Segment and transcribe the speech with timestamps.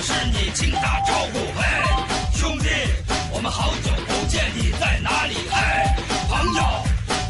[0.00, 1.38] 是你，请打招呼。
[1.56, 1.62] 嘿，
[2.32, 2.68] 兄弟，
[3.32, 5.34] 我们好久不见，你在哪里？
[5.50, 5.58] 嘿，
[6.28, 6.62] 朋友，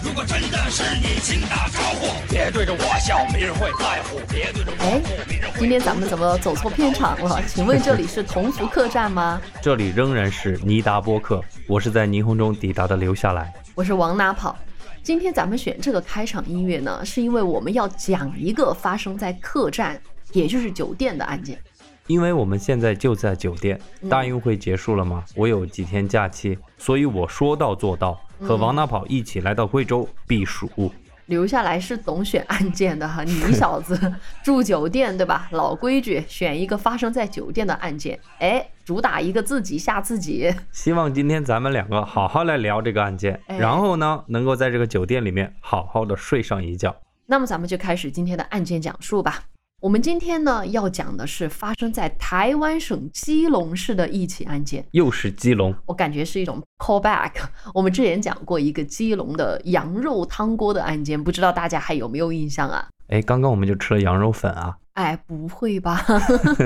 [0.03, 2.09] 如果真的是你，请打招呼。
[2.29, 4.21] 别对着我笑，没人会在乎。
[4.29, 5.59] 别对着我哎哭，没人会。
[5.61, 7.43] 今天咱们怎么走错片场了？
[7.47, 9.41] 请问这里是同福客栈吗？
[9.63, 13.51] 这里仍然是尼达波客，我是在霓虹中抵达的，留下来。
[13.75, 14.57] 我是往哪跑。
[15.03, 19.99] 今天咱们选这个开场音乐呢，是因为我们要讲一个发生在客栈，
[20.33, 21.59] 也就是酒店的案件。
[22.09, 30.91] 因为我们现在就在酒店，大运会结束了嘛，我有几天假期，所以我说到做到，和王大跑一起来到贵州避暑。
[31.27, 35.47] 留下来是懂选案件的哈， 你小子住酒店对吧？
[35.53, 40.51] 老规矩，选一个发生在酒店的案件，哎，主打一个自己吓自己。
[40.73, 46.97] 希望今天咱们两个好好来聊这个案件，哎然后呢，能够在这个酒店里面好好的睡上一觉。
[47.27, 49.43] 那么咱们就开始今天的案件讲述吧。
[49.81, 57.31] 我们今天呢要讲的是发生在台湾省基隆市的一起案件，又是基隆，我感觉是一种 callback。
[57.73, 62.89] 我们之前讲过一个基隆的羊肉汤锅的案件，不知道大家还有没有印象啊？
[63.07, 66.05] 哎，刚刚我们就吃了羊肉粉啊，哎，不会吧？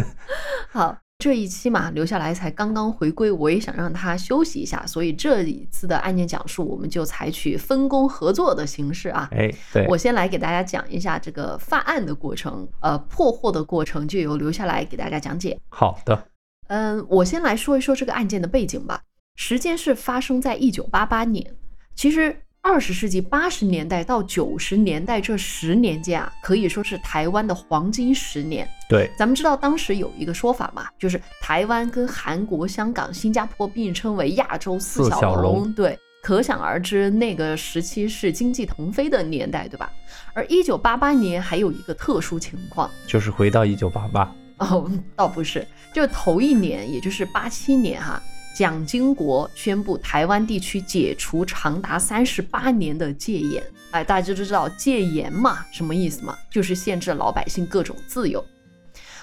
[0.73, 9.29] 好，这一期嘛，留下来才刚刚回归，我也想让他休息一下，所以这一次的案件讲述，我们就采取分工合作的形式啊。
[9.31, 15.57] 哎，对，我先来给大家讲一下这个犯案的过程，呃，破获的过程就由留下来给大家讲解。
[15.69, 16.27] 好的，
[16.67, 19.01] 嗯，我先来说一说这个案件的背景吧。
[19.37, 21.55] 时间是发生在一九八八年。
[21.95, 28.67] 其实，二十世纪八十年代到九十年代这十年间啊，可以说是台湾的黄金十年。
[28.89, 39.91] 对，咱们知道当时有一个说法嘛，就是台湾跟韩国、香港、新加坡并称为亚洲四小龙对，可想而知那个时期是经济腾飞的年代，对吧？
[40.33, 48.23] 而一九八八年还有一个特殊情况就是回到一九八八，哦，倒不是，就头一年，也就是八七年哈。
[48.55, 56.37] 蒋经国宣布台湾地区解除长达三十八年的戒严，哎，大家都知道戒严嘛，什么意思嘛？
[56.51, 58.45] 就是限制老百姓各种自由。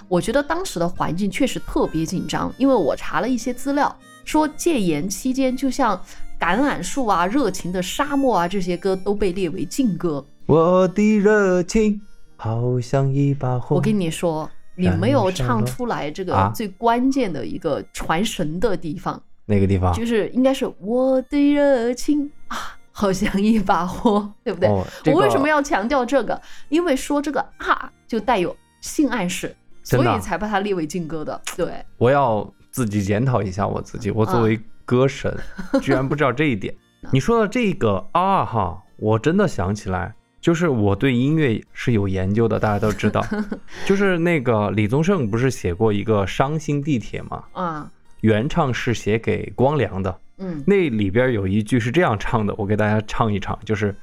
[0.07, 3.95] 我觉得当时的环境确实特别紧张，因为我查了一些资料，
[4.25, 5.95] 说戒严期间，就像
[6.39, 10.25] 橄榄树啊、热情的沙漠啊这些歌都被列为禁歌。
[10.47, 12.01] 我的热情
[12.35, 13.75] 好像一把火。
[13.75, 19.93] 我跟你说，你没有唱出来这个啊最关键的一个传神的地方，哪个地方？
[19.93, 24.69] 就是应该是我的热情啊，好像一把火，对不对？
[24.69, 26.41] 哦这个我为什么要强调这个？
[26.69, 31.41] 因为说这个啊就带有性暗示，所以才把它列为禁歌的。
[31.57, 35.35] 对，我要自己检讨一下我自己，我作为歌神，
[35.81, 36.73] 居然不知道这一点。
[37.11, 43.23] 你说的这个啊哈，我真的想起来，就是我对音乐是有研究的，大家都知道，
[43.85, 47.43] 就是那个李宗盛不是写过一个《伤心地铁》吗？
[47.53, 47.91] 啊，
[48.21, 53.95] 原唱是写给光良的，嗯，那里边有一句是这样唱的，我给大家唱一唱，就是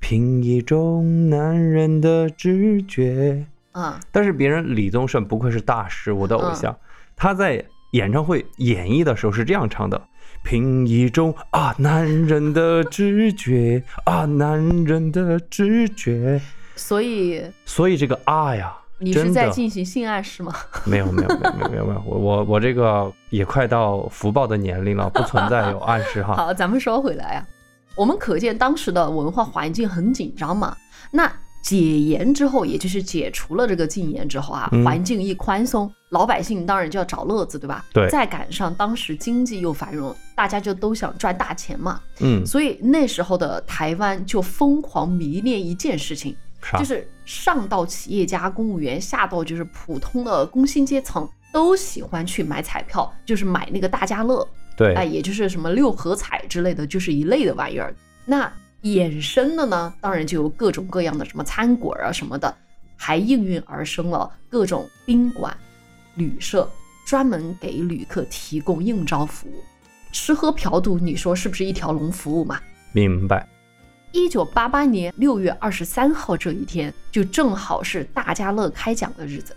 [0.00, 3.44] 凭一种男人的直觉。
[3.72, 6.76] 啊，但是别人李宗盛不愧是大师，我的偶像，
[7.16, 10.00] 他在演唱会演绎的时候是这样唱的：
[10.42, 16.40] 凭一种啊男人的直觉啊男人的直觉。
[16.74, 20.54] 所以所以这个啊呀，你是在进行性暗示吗？
[20.84, 26.34] 没有没有没有没有没有没有，我我我这个也快到福报的年龄了，不存在有暗示哈。
[26.36, 27.46] 好，咱们说回来啊，
[27.94, 30.76] 我们可见当时的文化环境很紧张嘛。
[31.10, 31.30] 那
[31.62, 37.84] 解严之后，也就是解除了这个禁言之后啊，嗯环境一宽松，老百姓当然就要找乐子，对吧？
[37.92, 42.00] 对再赶上当时经济又繁荣，大家就都想赚大钱嘛。
[42.20, 54.46] 嗯，所以那时候的台湾就疯狂迷恋一件事情，啥就是上到企业家、公务员，下到就是普通的工薪阶层，都喜欢去买彩票，就是买那个大家乐。
[54.76, 57.94] 对，哎，也就是什么六合彩之类的，就是一类的玩意儿。
[58.24, 62.52] 那衍生的呢，当然就有各种各样的什么餐馆啊什么的，
[62.96, 65.56] 还应运而生了各种宾馆、
[66.16, 66.68] 旅社，
[67.06, 69.62] 专门给旅客提供应招服务。
[70.12, 72.60] 吃喝嫖赌，你说是不是一条龙服务嘛？
[72.92, 73.48] 明白。
[74.10, 79.56] 一九八八年六月二十三号这一天，就正好是大家乐开奖的日子，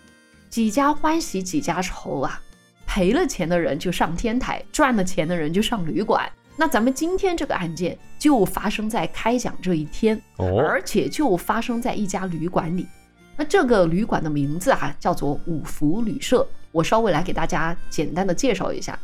[0.50, 2.42] 几家欢喜几家愁啊！
[2.88, 6.32] 赔了钱的人就上天台，赚了钱的人就上旅馆。
[6.56, 12.88] 那咱们今天这个案件就发生在开奖这一天，哦，而且就发生在一家旅馆里。
[13.36, 16.48] 那这个旅馆的名字啊，叫做五福旅社。
[16.72, 18.98] 我稍微来给大家简单的介绍一下，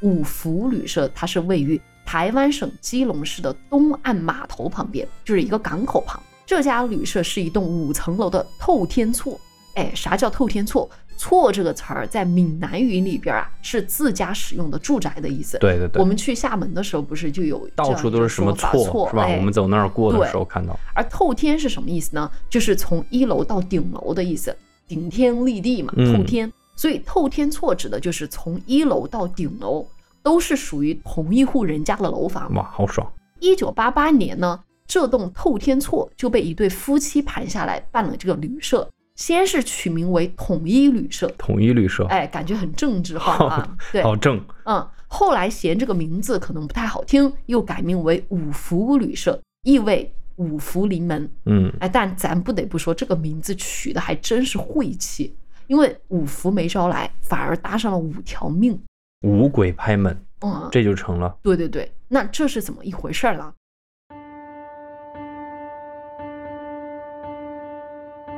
[0.00, 6.22] 五福旅社它是位于台湾省基隆市的东岸码头旁边，就是一个港口旁。
[6.44, 9.40] 这家旅社是一栋五层楼的透天厝，
[9.74, 10.88] 哎，啥叫透天厝？
[11.16, 15.58] 厝这个词儿在闽南语里边啊，是自家使用的住宅的意思。
[15.58, 19.24] 对对对，我们去厦门的时候，不是就有到处都是什么错是吧？
[19.24, 20.74] 哎我们走那儿过的时候看到。
[20.94, 22.30] 而透天是什么意思呢？
[22.48, 24.56] 就是从一楼到顶楼的意思，
[24.88, 26.50] 顶天立地嘛，嗯透天。
[26.74, 29.86] 所以透天厝指的就是从一楼到顶楼
[30.22, 32.50] 都是属于同一户人家的楼房。
[32.54, 33.06] 哇，好爽！
[33.40, 38.88] 一九八八年呢，这栋透天厝就被一对夫妻盘下来办了这个旅社，
[39.20, 43.76] 先是取名为统一旅社，统一旅社，哎，感觉很政治化啊。
[43.92, 44.42] 对，好正。
[44.64, 51.30] 嗯，后来嫌这个名字可能不太好听，又改名为五福旅社，意味五福临门。
[51.44, 55.36] 嗯，哎，但咱不得不说，这个名字取的还真是晦气，
[55.66, 58.80] 因为五福没招来，反而搭上了五条命。
[59.20, 61.36] 五鬼拍门，嗯，这就成了。
[61.42, 63.52] 对对对，那这是怎么一回事儿呢？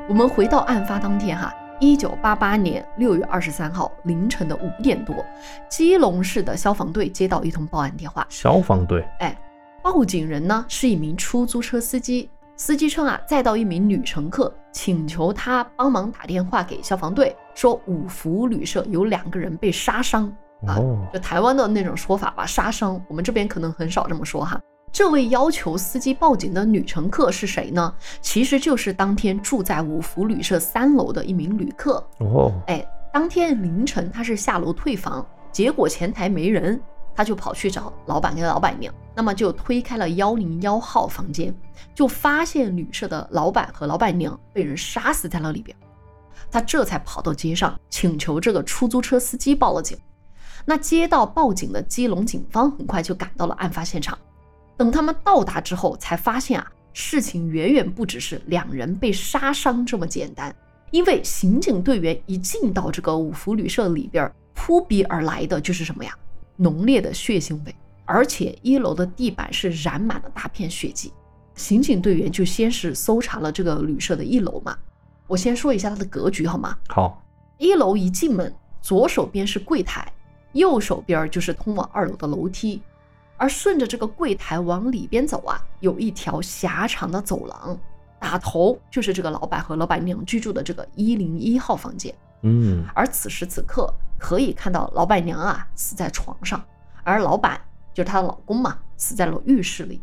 [0.08, 5.14] 我们回到案发当天哈，一九八八年六月二十三号凌晨的五点多，
[5.68, 9.36] 基隆市的消防队接到一通报案电话，消防队，哎，
[9.80, 20.30] 报警人呢是一名出租车司机，司机称啊载到一名女乘客，请求他帮忙打电话给消防队，说五福旅社有两个人被杀伤。
[20.66, 24.60] 啊，哦，就台湾的那种说法吧，杀伤，我们这边可能很少这么说哈。
[24.92, 27.94] 这位要求司机报警的女乘客是谁呢？
[28.20, 32.06] 其实就是当天住在五福旅社三楼的一名旅客。
[32.18, 36.78] 哦，哎，当天凌晨他是下楼退房，结果前台没人，
[37.14, 41.54] 他就跑去找老板跟老板娘，那么就推开了幺零幺号房间，
[41.94, 45.74] 就发现旅社的老板和老板娘被人杀死在了里边。
[46.50, 49.96] 他这才跑到街上，请求这个出租车司机报了警。
[50.66, 54.18] 那接到报警的基隆警方很快就赶到了案发现场。
[54.82, 60.52] 等他们到达之后，才发现啊，事情远远不只是两人被杀伤这么简单。
[60.90, 66.12] 因为刑警队员一进到这个五福旅社里边，扑鼻而来的就是什么呀？
[66.56, 67.72] 浓烈的血腥味，
[68.04, 71.12] 而且一楼的地板是染满了大片血迹。
[71.54, 74.76] 刑警队员就先是搜查了这个旅社的一楼嘛。
[75.28, 76.76] 我先说一下它的格局好吗？
[76.88, 77.22] 好，
[77.56, 80.12] 一楼一进门，左手边是柜台，
[80.54, 82.82] 右手边就是通往二楼的楼梯。
[83.42, 87.76] 而顺着这个柜台往里边走啊，有一条狭长的走廊，
[88.20, 92.14] 打头就是这个老板和老板娘居住的这个一零一号房间。
[92.42, 96.64] 嗯，而此时此刻，可以看到老板娘啊死在床上，
[97.02, 97.60] 而老板
[97.92, 100.00] 就是她的老公嘛，死在了浴室里。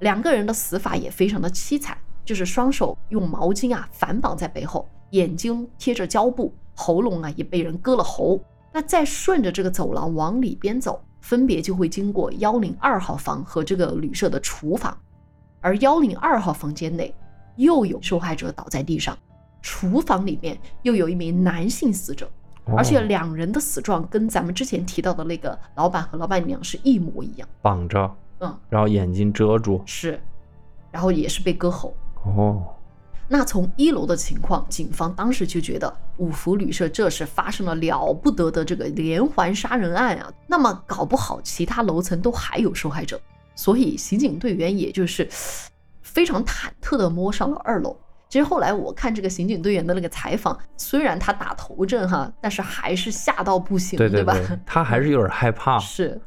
[0.00, 8.40] 两个人的死法也非常的凄惨，就是双手用毛巾啊反绑在背后，眼睛贴着胶布，喉咙啊也被人割了喉。
[8.72, 14.94] 那再顺着这个走廊往里边走，分别就会经过幺零二号房和这个旅社的厨房，
[15.60, 17.14] 而幺零二号房间内
[17.56, 19.16] 又有受害者倒在地上，
[19.62, 22.28] 厨房里面又有一名男性死者，
[22.76, 27.48] 而且哦两人的死状跟咱们之前提到的那个老板和老板娘是一模一样。
[27.62, 29.80] 绑着，嗯，然后眼睛遮住。
[29.86, 30.20] 是，
[30.90, 31.94] 然后也是被割喉。
[32.24, 32.64] 哦，
[33.32, 43.18] 那从一楼的情况，警方当时就觉得五福旅社这是发生了了不得的这个连环杀人案啊，那么搞不好其他楼层都还有受害者，
[43.54, 45.26] 所以刑警队员也就是
[46.02, 47.96] 非常忐忑地摸上了二楼。
[48.28, 54.34] 其实后来我看这个刑警队员的那个采访，虽然他打头阵哈，但是还是吓到不行，吧？
[54.34, 55.78] 对对，他还是有点害怕。
[55.78, 56.20] 是，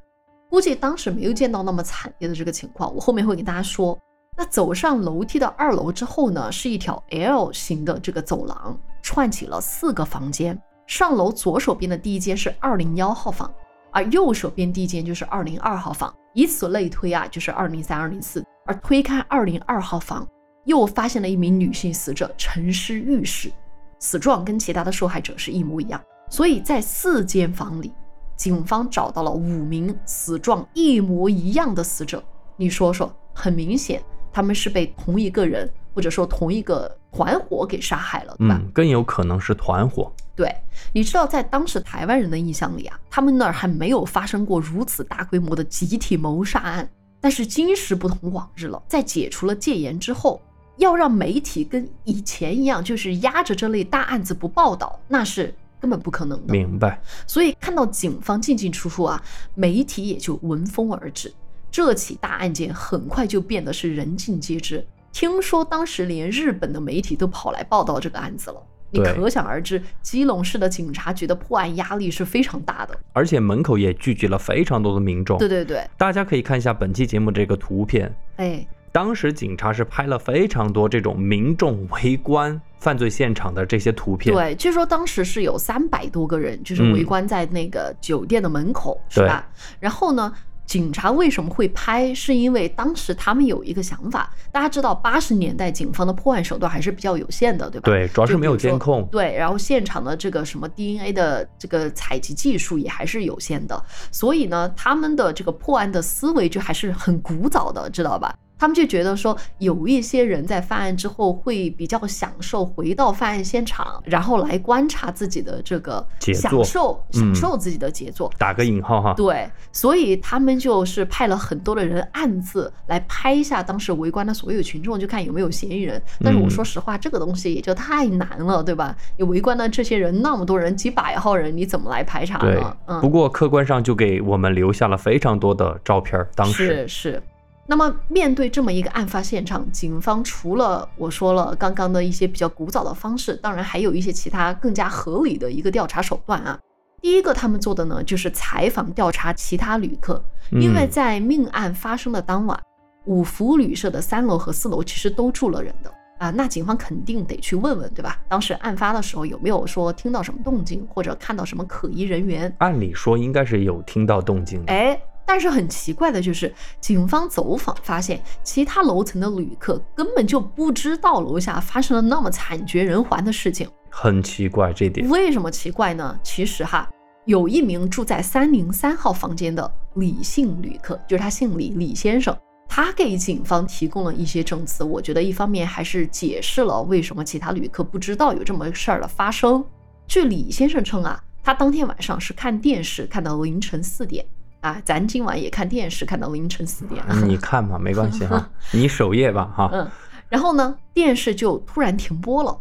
[0.49, 3.95] 估计当时没有见到那么惨烈的这个情况，我后面会给大家说。
[4.37, 10.59] 那走上楼梯的二楼之后呢，是一条 L 型的这个走廊，串起了四个房间。
[10.87, 13.51] 上楼左手边的第一间是二零幺号房，
[13.91, 18.45] 而右手边第一间就是二零二号房，以此类推啊，就是二零三、二零四。
[18.65, 20.27] 而推开二零二号房，
[20.65, 23.51] 又发现了一名女性死者沉尸浴室，
[23.99, 26.01] 死状跟其他的受害者是一模一样。
[26.29, 27.93] 所以在四间房里，
[28.35, 32.23] 警方找到了五名死状一模一样的死者。
[32.57, 34.03] 你说说，很明显
[34.35, 38.59] 他们是被同一个人或者说同一个团伙给杀害了，对吧？
[38.61, 40.11] 嗯，更有可能是团伙。
[40.35, 40.53] 对，
[40.91, 46.89] 你知道在当时台湾人的印象里啊，他们那儿还没有发生过如此大规模的集体谋杀案。
[47.21, 50.41] 但是今时不同往日了，在解除了戒严之后，
[50.75, 56.51] 要让媒体跟以前一样，就是压着这类大案子不报道，那是根本不可能的。
[56.51, 57.01] 明白。
[57.25, 59.23] 所以看到警方进进出出啊，
[59.53, 61.33] 媒体也就闻风而至。
[61.75, 64.87] 这起大案件很快就变得是人尽皆知。
[65.11, 72.97] 听说当时连日本的媒体都跑来报道这个案子了，你可想而知，基隆市的警察局的破案压力是非常大的。
[73.11, 75.37] 而且门口也聚集了非常多的民众。
[75.37, 84.33] 对对对，大家可以看一下本期节目这个图片，哎，当时警察是拍了非常多这种民众围观犯罪现场的这些图片。
[84.33, 89.45] 对，据说当时是有三百多个人，就是嗯围观在那个酒店的门口，是吧？
[89.81, 90.33] 然后呢，
[90.65, 92.13] 警察为什么会拍？
[92.13, 97.85] 是因为当时他们有一个想法，大家知道八十年代警方的破案手段还是比较有限的，对吧？
[97.85, 99.07] 对，主要是没有监控。
[99.11, 103.81] 对，然后现场的这个什么 DNA 的这个采集技术也还是有限的，
[104.11, 108.35] 所以呢，他们的这个破案的思维就还是很古早的，知道吧？
[108.57, 118.31] 他们就觉得说，有一些人在犯案之后会比较享受回到犯案现场，然后来观察自己的这个杰作享受享嗯受自己的杰作。
[118.37, 126.01] 打个引号哈，对，所以他们就是派了很多的人暗自来拍一下当时围观的所有群众，就看有没有嫌疑人。
[126.21, 128.95] 但是我嗯说实话，这个东西也就太难了，对吧？
[129.17, 136.29] 你围观的这些人那么多人，几百号人，你怎么来排查对呢？，嗯，不过客观上就给我们留下了非常多的照片儿。
[136.35, 137.23] 当时是是。
[137.67, 146.59] 那么面对这么一个案发现场，警方除了我说了刚刚的一些比较古早的方式，当然还有一些其他更加合理的一个调查手段啊。
[147.01, 152.59] 第一个他们做的呢，就是采访调查其他旅客，因为嗯在命案发生的当晚，
[153.05, 158.19] 五福旅社的三楼和四楼其实都住了人的啊，那警方肯定得去问问，对吧？
[158.27, 162.51] 当时案发的时候有没有说听到什么动静，或者看到什么可疑人员？
[162.59, 164.73] 按理说应该是有听到动静的。
[164.73, 173.67] 哎，但是很奇怪的就是，警方走访发现，其他楼层的旅客根本就不知道楼下发生了那么惨绝人寰的事情。
[173.89, 175.07] 很奇怪这点。
[175.09, 176.19] 为什么奇怪呢？
[176.21, 176.87] 其实哈，
[177.25, 184.83] 有一名住在三零三号房间的李姓旅客，就是他姓李，李先生，他给警方提供了一些证词。
[184.83, 189.63] 我觉得一方面还是解释了为什么其他旅客不知道有这么事儿的发生。
[190.07, 194.23] 据李先生称啊，他当天晚上是看电视看到凌晨四点
[194.65, 197.03] 啊，咱今晚也看电视看到凌晨四点。
[197.23, 199.69] 你看吧，没关系哈， 你守夜吧哈。
[199.71, 199.87] 嗯，
[200.27, 202.57] 然后呢，电视就突然停播了。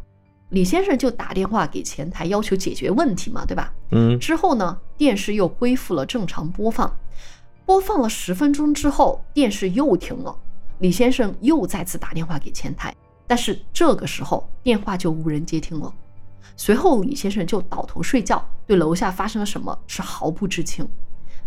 [0.50, 3.73] 李先生就打电话给前台要求解决问题嘛，对吧？
[3.92, 6.94] 嗯，之后呢，电视又恢复了正常播放。
[7.64, 10.37] 播放了十分钟之后，电视又停了。
[10.80, 12.94] 李先生又再次打电话给前台，
[13.26, 15.90] 但是这个时候电话就无人接听了。
[16.54, 20.87] 随后，李先生就倒头睡觉，对楼下发生了什么是毫不知情。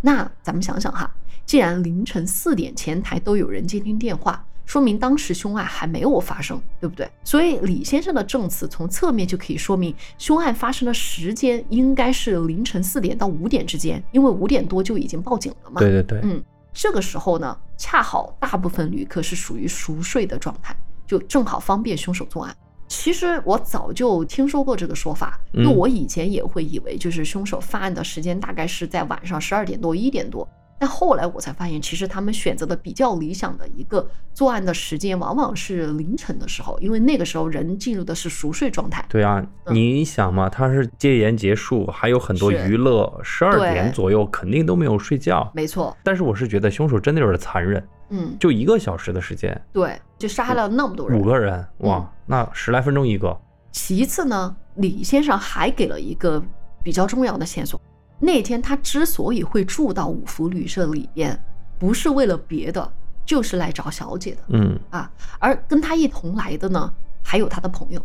[0.02, 1.10] 那咱们想想哈，
[1.46, 7.10] 既然凌晨四点前台都有人接听电话，说明当时凶案还没有发生，对不对？
[7.24, 15.80] 所以李先生的证词从侧面就可以说明，凶案发生的时间应该是凌晨四点到五点之间，因为五点多就已经报警了嘛。
[15.80, 20.76] 对对对，嗯，这个时候呢，恰好大部分旅客是属于熟睡的状态，
[21.08, 22.56] 就正好方便凶手作案。
[22.88, 30.48] 其实我早就听说过这个说法，因为嗯我以前也会以为就是凶手犯案的时间大概是在晚上十二点多一点多，
[30.80, 39.06] 但后来我才发现，其实他们选择的比较理想的一个作案的时间，往往是凌晨的时候，因为那个时候人进入的是熟睡状态。
[39.10, 45.52] 对啊，嗯你想嘛，他是戒严结束，还有很多娱乐，十二点左右肯定都没有睡觉。
[45.54, 51.24] 没错，但是我是觉得凶手真的有点残忍，嗯，就一个小时的时间，对，就杀了那么多人五。
[51.24, 53.38] 个人，嗯哇，那十来分钟一个，
[53.72, 56.42] 其次呢，李先生还给了一个
[56.84, 57.80] 比较重要的线索。
[58.20, 61.38] 那天他之所以会住到五福旅社里边，
[61.78, 62.92] 不是为了别的，
[63.26, 65.12] 就是来找小姐的嗯啊。
[65.38, 66.92] 而跟他一同来的呢，
[67.24, 68.02] 还有他的朋友。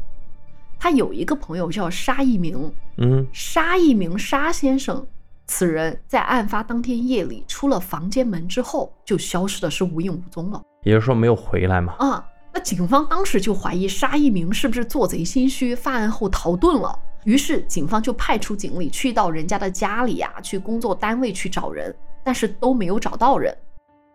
[0.79, 5.07] 他有一个朋友叫沙一鸣，嗯，沙一鸣沙先生，
[5.55, 10.59] 此人在案发当天夜里出了房间门之后，就消失的是无影无踪了。
[10.83, 11.93] 也就是说没有回来嘛。
[11.99, 16.99] 啊，那警方当时就怀疑沙一鸣是不是做贼心虚，犯案后逃遁了。
[17.25, 21.95] 于是警方就派出警力去到人家的家里呀、去工作单位去找人，
[22.25, 23.55] 但是都没有找到人。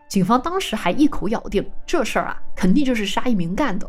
[0.10, 3.88] 警方当时还一口咬定这事儿啊，肯定就是沙一鸣干的。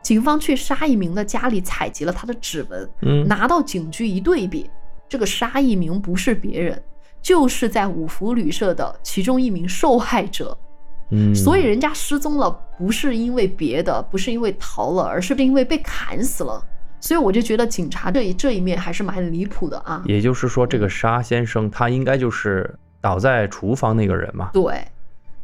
[0.00, 4.70] 警方去沙一鸣的家里采集了他的指纹，嗯，拿到警局一对比，
[5.12, 6.82] 这个沙一鸣不是别人，
[7.20, 10.56] 就是在五福旅社的其中一名受害者。
[11.10, 16.64] 嗯，所以人家失踪了，不是因为别的，不是因为逃了，而是因为被砍死了。
[16.98, 20.02] 所以我就觉得警察这一这一面还是蛮离谱的啊。
[20.06, 24.48] 也就是说，这个沙先生他应该就是倒在厨房那个人嘛。
[24.54, 24.82] 对，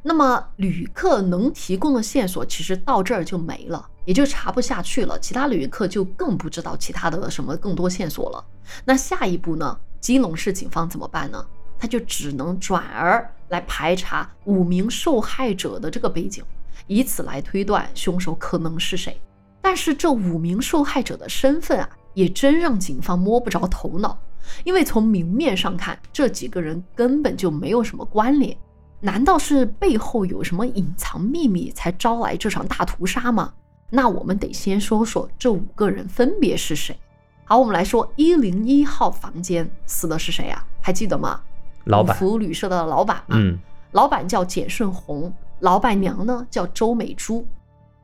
[0.09, 5.19] 那么旅客能提供的线索其实到这儿就没了，也就查不下去了。
[5.19, 8.43] 其他旅客就更不知道其他的什么更多线索了。
[8.87, 9.79] 那下一步呢？
[10.01, 11.45] 基隆市警方怎么办呢？
[11.79, 16.43] 他就只能转而来排查五名受害者的这个背景，
[16.87, 19.21] 以此来推断凶手可能是谁。
[19.61, 24.19] 但是这五名受害者的身份啊，也真让警方摸不着头脑，
[24.65, 28.57] 因为从明面上看，这几个人根本就没有什么关联。
[29.01, 33.53] 难道是背后有什么隐藏秘密才招来这场大屠杀吗？
[33.91, 36.99] 那我们得先说说这五个人分别是谁。
[37.45, 40.63] 好，我们来说一零一号房间死的是谁啊？
[40.81, 41.41] 还记得吗？
[41.85, 43.37] 老板五福旅社的老板嘛。
[43.39, 43.59] 嗯，
[43.93, 47.47] 老板叫简顺红，老板娘呢叫周美珠。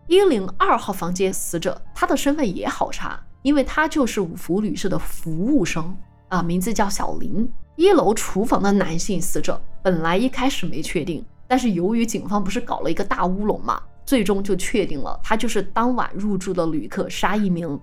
[0.06, 5.96] 一零二号房间死者，他的身份也好查，因为他就是五福旅社的服务生
[6.34, 7.48] 啊，名字叫小林。
[7.76, 17.78] 一楼厨房的男性死者，本来一开始没确定，但是由于警方不是搞了一个大乌龙嘛，最终就确定了，他就是当晚入住的旅客沙一鸣。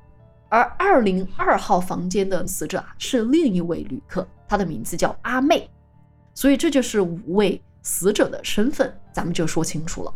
[0.50, 5.70] 而二零二号房间的死者啊，是另一位旅客，他的名字叫阿妹。
[6.34, 10.14] 所以这就是五位死者的身份，咱们就说清楚了。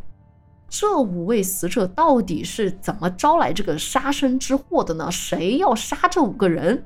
[0.70, 5.10] 这五位死者到底是怎么招来这个杀身之祸的呢？
[5.12, 6.86] 谁要杀这五个人？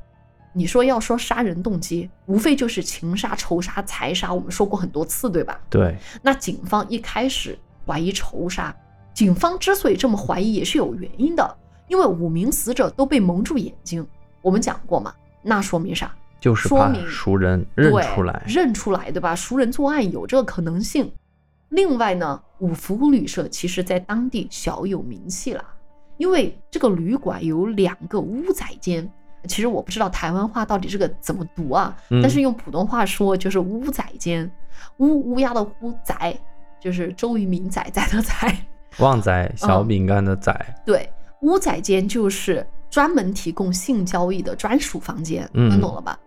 [0.59, 5.57] 你说要说杀人动机，无非就是情杀、仇杀、财杀，我们说过很多次，对吧？
[5.69, 8.75] 对，那警方一开始怀疑仇杀，
[9.13, 14.05] 警方之所以这么怀疑也是有原因的，因为五名死者都被蒙住眼睛，
[14.41, 16.13] 我们讲过嘛，那说明啥？
[16.41, 18.43] 就是说明熟人认出来。
[18.45, 19.33] 认出来，对吧？
[19.33, 21.09] 熟人作案有这个可能性。
[21.69, 25.63] 另外呢，五福旅社其实在当地小有名气了，
[26.17, 29.09] 因为这个旅馆有两个屋仔间。
[29.48, 34.50] 其实我不知道台湾话到底这个怎么读啊，嗯但是用普通话说就是乌仔间，
[34.98, 36.38] 乌乌鸦的乌仔，
[36.79, 38.34] 就是周渝民仔仔的仔。
[38.98, 40.53] 旺仔 小饼干的仔，
[40.86, 41.10] 对，
[41.41, 46.19] 乌仔间就是专门提供性交易的专属房间，嗯能懂了吧？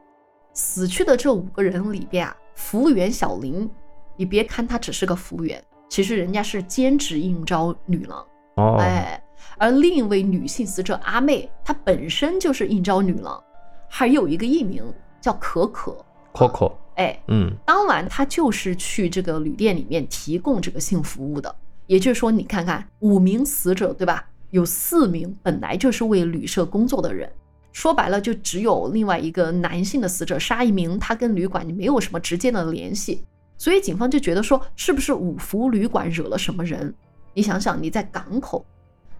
[0.54, 3.68] 死去的这五个人里边啊，服务员小林，
[4.16, 8.24] 你别看他只是个服务员，其实人家是兼职应招女郎，
[8.56, 9.22] 哦，哎，
[9.58, 13.42] 而另一位女性死者阿妹，她本身就是应招女郎，
[13.88, 14.82] 还有一个艺名
[15.20, 15.96] 叫可可
[16.32, 21.54] ，，Coco，哎，嗯，当晚她就是去这个旅店里面提供这个性服务的。
[21.86, 24.26] 也就是说，你看看五名死者，对吧？
[24.50, 27.30] 有四名本来就是为旅社工作的人，
[27.72, 33.24] 说白了就只有另外一个男性的死者沙一鸣，他跟旅馆没有什么直接的联系，
[33.56, 36.94] 所以警方就觉得说，是不是五福旅馆惹了什么人？
[37.34, 38.64] 你想想，你在港口，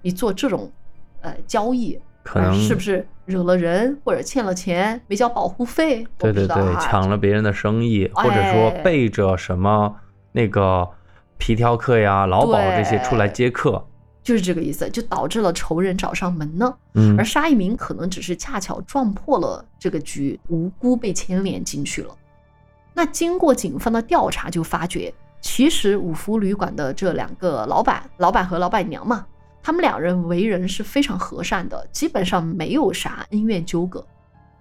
[0.03, 0.71] 你做这种
[1.21, 6.07] 呃交易，可能呃是不是惹了人，或者欠了钱没交保护费？
[6.19, 9.95] 对对对，抢了别人的生意，或者说哎背着什么
[10.33, 10.89] 那个
[11.39, 13.85] 皮条客呀、劳保这些出来接客，
[14.23, 16.75] 就是这个意思，就导致了仇人找上门呢。
[16.95, 22.15] 嗯而，沙一鸣可能只是恰巧撞破了这个局，无辜被牵连进去了。
[22.95, 29.27] 那经过警方的调查，就发觉其实五福旅馆的这两个老板，老板和老板娘嘛，
[29.63, 34.05] 他们两人为人是非常和善的，基本上没有啥恩怨纠葛。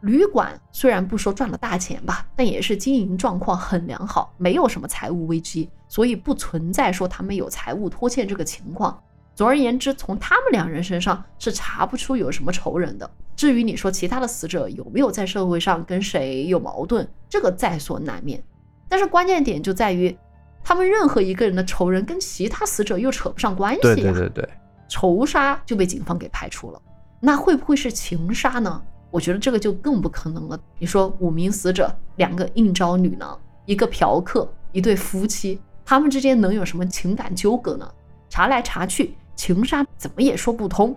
[0.01, 8.99] 旅馆虽然不说赚了大钱吧，但也是经营状况很良好，没有什么财务危机，所以不存在说他们有财务拖欠这个情况。
[9.33, 13.09] 总而言之，从他们两人身上是查不出有什么仇人的。
[13.35, 18.43] 至于你说其他的死者有没有在社会上跟谁有矛盾，这个在所难免。
[18.89, 20.15] 但是关键点就在于，
[20.63, 24.49] 他们任何一个人的仇人跟其他死者又扯不上关系呀、对对对对，
[24.91, 26.81] 仇杀就被警方给排除了。
[27.21, 28.81] 那会不会是情杀呢？
[29.09, 30.59] 我觉得这个就更不可能了。
[30.77, 37.89] 你说五名死者，两个应招女郎，一个嫖客，一对夫妻，他们之间能有什么情感纠葛呢？
[38.27, 40.93] 查来查去，情杀怎么也说不通。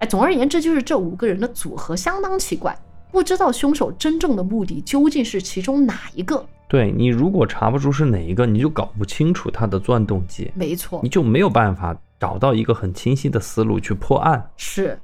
[0.00, 2.78] 哎，总而言之，就是这五个人的组合相当奇怪，
[3.10, 6.44] 不知道凶手真正的目的究竟是其中哪一个。
[6.68, 14.50] 对你如果查不出是哪一个，你就搞不清楚他的作案动机，没错你，就没有办法找到一个很清晰的思路去破案。
[14.56, 15.00] 是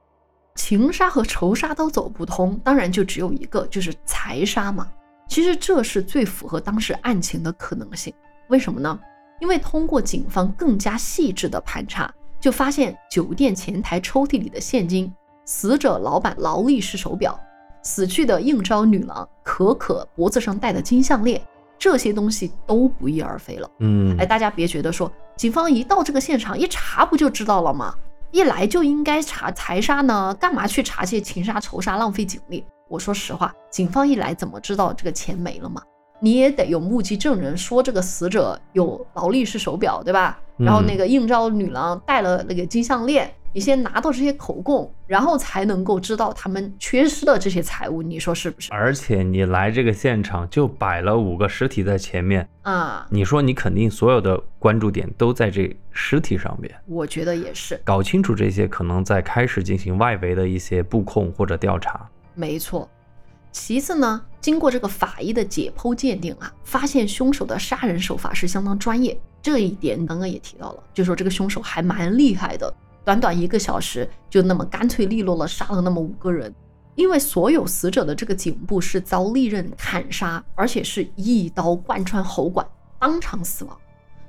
[0.54, 4.86] 情杀和仇杀都走不通，当然就只有一个，就是财杀嘛。
[5.26, 8.14] 其实这是最符合当时案情的可能性。
[8.48, 8.96] 为什么呢？
[9.40, 15.12] 因为通过警方更加细致的盘查，就发现酒店前台抽屉里的现金、
[15.44, 17.38] 死者老板劳力士手表、
[17.82, 21.42] 死去的应招女郎可可脖子上戴的金项链，
[21.78, 23.70] 这些东西都不翼而飞了。
[23.80, 27.94] 嗯哎，，大家别觉得说，警方一到这个现场一查不就知道了吗？
[28.32, 32.64] 一来就应该查财杀呢，干嘛去查这些情杀、仇杀，浪费警力？
[32.88, 35.82] 我说实话，警方一来怎么知道这个钱没了嘛？
[36.18, 40.38] 你也得有目击证人说这个死者有劳力士手表，对吧？
[40.56, 48.70] 然后那个应召女郎戴了那个金项链，你先拿到这些口供，然后才能够知道他们缺失的这些财物，你说是不是？
[48.70, 57.80] 而且你来这个现场就摆了五个尸体在前面，啊，你说你肯定所有的关注点都在这尸体上面，我觉得也是。
[57.82, 62.06] 搞清楚这些，可能在开始进行外围的一些布控或者调查。
[62.34, 62.86] 没错，
[63.52, 72.70] 其次呢，经过这个法医的解剖鉴定啊，发现凶手的杀人手法是相当专业，这一点刚刚也提到了，就说这个凶手还蛮厉害的，
[73.06, 76.52] 短短一个小时就那么干脆利落了杀了那么五个人。
[76.96, 82.66] 因为所有死者的这个颈部是遭利刃砍杀，而且是一刀贯穿喉管，
[82.98, 83.78] 当场死亡，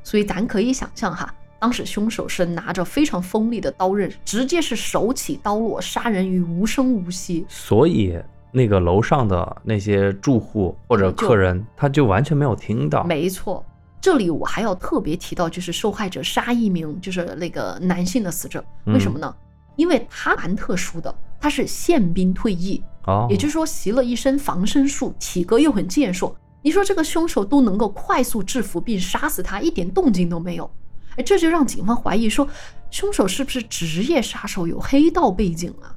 [0.04, 7.46] 所以咱可以想象哈，当时凶手是拿着非常锋利的刀刃，直接是手起刀落，杀人于无声无息。
[7.50, 8.16] 所以
[8.52, 13.04] 那个楼上的那些住户或者客人，他就完全没有听到。
[13.06, 13.66] 没错，
[14.00, 19.36] 这里我还要特别提到，就是受害者杀一名就是那个男性的死者，为什么呢？
[19.76, 21.14] 因为他蛮特殊的。
[21.40, 26.36] 他是宪兵退役，哦，也就是说习了一身防身术，体格又很健硕。
[26.64, 30.70] 你说这个凶手都能够快速制服并杀死他，一点动静都没有，
[31.16, 32.48] 哎，这就让警方怀疑说，
[32.90, 35.94] 凶手是不是职业杀手，有黑道背景啊？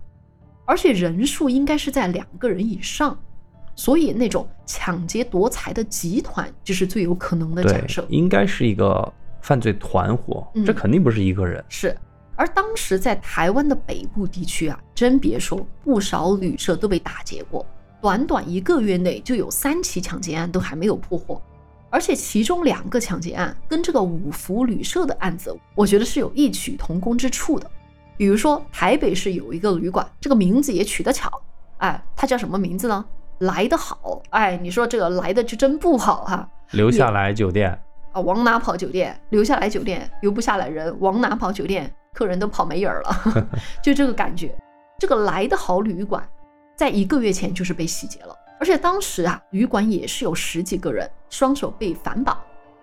[0.66, 3.18] 而且人数应该是在两个人以上，
[3.74, 11.96] 所以那种抢劫夺财的集团就是最有可能的假设，应该是一个犯罪团伙，这肯定不是一个人，是。
[12.36, 17.66] 而当时在台湾的北部地区啊，真别说，不少旅社都被打劫过。
[18.00, 21.40] 短短一个月内就有三起抢劫案都还没有破获，
[21.90, 27.70] 而且其中两个抢劫案跟这个五福旅社的案子，我觉得是有异曲同工之处的。
[28.16, 31.30] 比如说台北市有一个旅馆，这个名字也取得巧，
[31.76, 33.04] 哎，它叫什么名字呢？
[33.40, 36.48] 来得好，哎，你说这个来的就真不好哈。
[36.72, 37.78] 留下来酒店
[38.12, 39.18] 啊，往哪跑酒店？
[39.30, 41.92] 留下来酒店留不下来人，往哪跑酒店？
[42.12, 43.48] 客人都跑没影儿了，
[43.82, 44.52] 就这个感觉。
[44.98, 46.22] 这个来的好旅馆，
[46.76, 52.36] 在一个月前就是被洗劫了，而且当时啊，旅馆也是有十几个人，双手被反绑。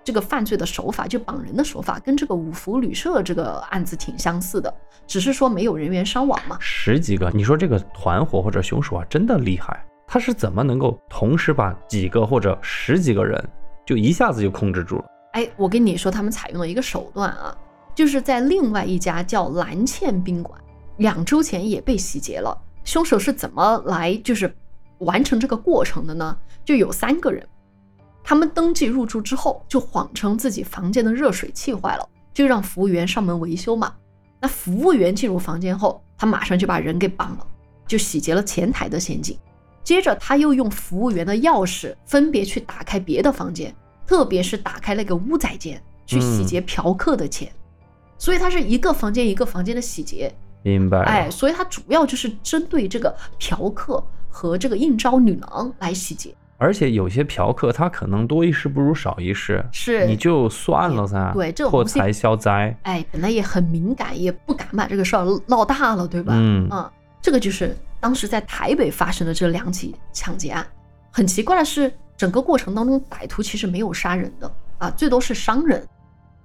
[0.04, 4.74] 这个犯罪的手法，就绑人的手法，跟这个五福旅社这个案子挺相似的，
[5.06, 6.58] 只是说没有人员伤亡嘛。
[6.62, 13.38] 十几个，你说这个团伙或者凶手啊，真的厉害，他是怎么能够同时把几个或者十几个人
[13.86, 15.06] 就一下子就控制住了？
[15.34, 17.56] 哎，我跟你说，他们采用了一个手段啊。
[17.94, 20.60] 就是在另外一家叫蓝茜宾馆，
[20.98, 22.56] 两周前也被洗劫了。
[22.84, 24.56] 凶手是怎么来就是
[25.00, 26.38] 完成这个过程的呢？
[26.64, 27.46] 就有三个人，
[28.24, 33.94] 他们登记入住之后，就谎称自己房间的热水器坏了，就让服务员上门维修嘛。
[34.40, 37.48] 那服务员进入房间后，他马上就把人给绑了，
[37.88, 39.36] 就洗劫了前台的现金。
[39.88, 43.74] 接着他又用服务员的钥匙分别去打开别的房间，
[44.06, 47.50] 特别是打开那个屋仔间去洗劫嫖客的钱。
[48.18, 50.30] 所以他是一个房间一个房间的洗劫，
[50.62, 51.04] 明白？
[51.04, 56.36] 哎，所以他主要就是针对这个嫖客和这个应招女郎来洗劫。
[56.58, 61.32] 而且有些嫖客他可能多一事不如少一事，是你就算了噻。
[61.34, 62.78] 对，这破财消灾。
[62.82, 66.34] 哎，本来也很敏感，也不敢把这个事儿闹大了，对吧？
[66.36, 70.66] 嗯啊，这个就是当时在台北发生的这两起抢劫案。
[71.12, 75.86] 很奇怪的是，整个过程当中歹徒其实没有杀人的啊，最多是伤人。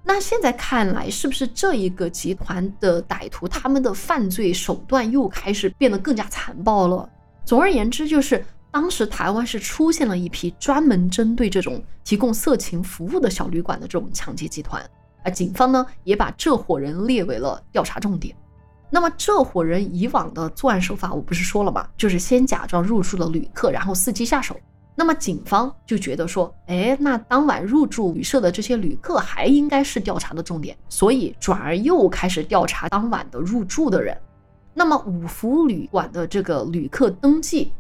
[0.05, 7.09] 那现在看来，是不是这一个集团的歹徒他们的犯罪手段又开始变得更加残暴了？
[7.45, 14.83] 总而言之，就是当时台湾是出现了一批专门针对这种提供色情服务的小旅馆的这种抢劫集团，
[15.23, 18.35] 而警方呢也把这伙人列为了调查重点。
[18.95, 21.89] 那么这伙人以往的作案手法，我不是说了吗？
[21.97, 24.55] 就是先假装入住了旅客，然后伺机下手。
[24.95, 34.15] 那么警方就觉得说，哎，那当晚入住旅社的这些旅客还应该是调查的重点，所以转而又开始调查当晚的入住的人。
[34.75, 37.73] 那么五福旅馆的这个旅客登记，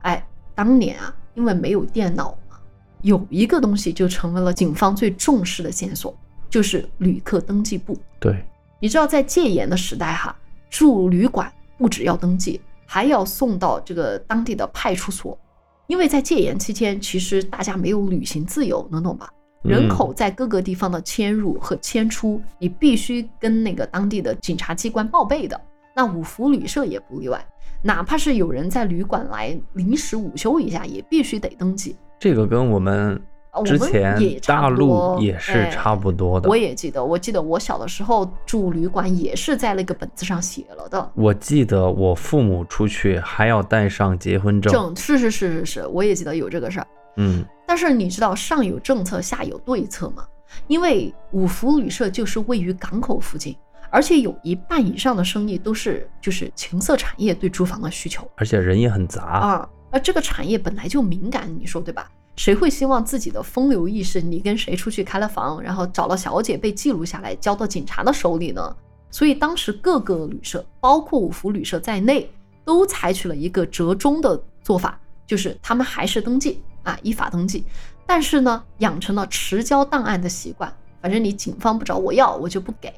[0.00, 2.56] 哎，当年啊，因为没有电脑嘛，
[3.02, 6.16] 有一个东西就成为了警方最重视的线索，
[6.48, 7.94] 就是旅客登记簿。
[8.18, 8.42] 对，
[8.80, 10.34] 你知道在戒严的时代哈，
[10.70, 15.38] 住旅馆不只要登记，还要送到这个当地的派出所。
[15.86, 19.28] 因为在戒严期间，其实大家没有旅行自由，能懂吧？
[19.62, 25.60] 人口在各个地方的迁入和迁出，你必须跟那个当地的警察机关报备的。
[25.94, 27.44] 那五福旅社也不例外，
[27.82, 31.96] 哪怕是有人在旅馆来临时午休一下，也必须得登记。
[32.18, 33.20] 这个跟我们。
[33.64, 34.16] 之前
[34.46, 41.10] 大陆也是差不多的，我也记得，我记得我小的时候住旅馆也是在那个本子上写了的。
[41.14, 46.86] 我记得我父母出去还要带上结婚证，是是是是是，我也记得有这个事儿。
[47.16, 50.26] 嗯，但是你知道上有政策下有对策吗？
[50.68, 53.56] 因为五福旅社就是位于港口附近，
[53.90, 62.10] 而且有一半以上的生意都是就是情色产业对住房的需求，而且人也很杂啊，而这个产业本来就敏感，你说对吧？
[62.36, 68.76] 谁会希望自己的风流意识，你跟谁出去开了房，然后找了小姐被记录下来交到警察的手里呢？
[69.10, 72.30] 所以当时各个旅社，包括五福旅社在内，
[72.64, 77.64] 都采取了一个折中的做法，就是他们还是登记啊，依法登记，
[78.06, 80.70] 但是呢，养成了迟交档案的习惯。
[81.00, 82.92] 反正你警方不找我要，我就不给。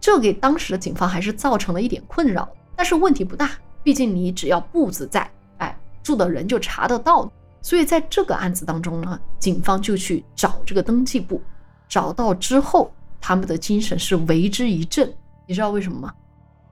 [0.00, 3.52] 这给当时的警方还是造成了一点困扰，但是问题不大，
[3.84, 7.30] 毕竟你只要簿子在，哎，住的人就查得到。
[7.62, 11.40] 所以在这个案子当中呢，警方就去找这个登记簿，
[11.88, 15.10] 找到之后，他们的精神是为之一振。
[15.46, 16.12] 你知道为什么吗？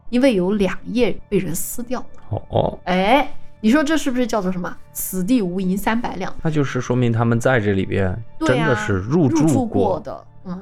[0.08, 2.04] 因为有两页被人撕掉。
[2.30, 6.34] 哦哦，哎，你说这是不是叫做什么“此地无银三百两”？
[6.42, 10.26] 那就是说明他们在这里边真的是入住过的。
[10.44, 10.60] 嗯。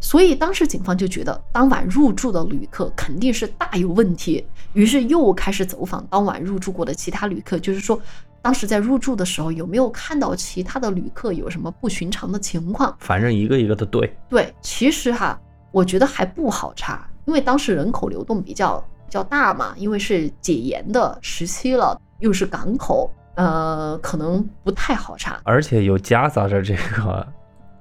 [0.00, 7.98] 所以当时警方就觉得当晚入住的旅客肯定是大有问题，于是又开始走访当晚入住过的其他旅客，就是说，
[8.42, 12.94] 当时在入住的时候有没有看到其他的旅客有什么不寻常的情况？
[12.98, 27.26] 反正一个一个的对对，其实哈，我觉得还不好查，因为当时人口流动比较比较大嘛，因为是解严的时期了，又是港口，呃，可能不太好查，而且有夹杂着这个。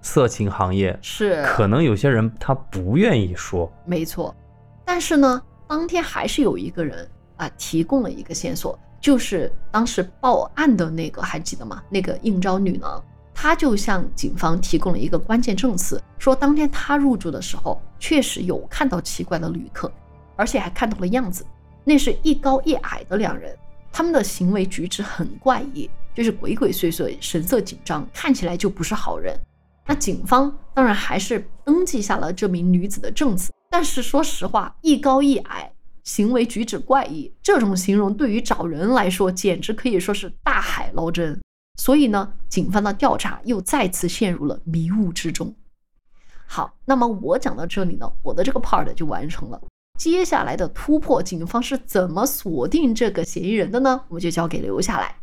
[0.03, 4.35] 色情行业是，可能有些人他不愿意说，没错。
[4.83, 11.81] 但是呢，当天还是有一个人啊提供了一个线索，就是当时报案的那个，还记得吗？
[11.89, 19.91] 那个应招女郎，她就向警方提供了一个关键证词，说当天她入住的时候，确实有看到奇怪的旅客，
[20.35, 21.43] 而且还看到了样子，
[21.83, 23.57] 那是一高一矮的两人，
[23.91, 29.35] 他们的行为举止很怪异，就是鬼鬼祟祟，神色紧张，看起来就不是好人。
[29.87, 35.71] 那警方当然还是登记下了这名女子的证词，但是说实话，一高一矮，
[36.03, 41.39] 行为举止怪异，这种形容对于找人来说，简直可以说是大海捞针。
[41.79, 45.55] 所以呢，警方的调查又再次陷入了迷雾之中。
[46.45, 49.61] 好，那么我讲到这里呢，我的这个 part 就完成了。
[49.97, 54.01] 接下来的突破，警方是怎么锁定这个嫌疑人的呢？
[54.09, 55.15] 我们就交给留下来。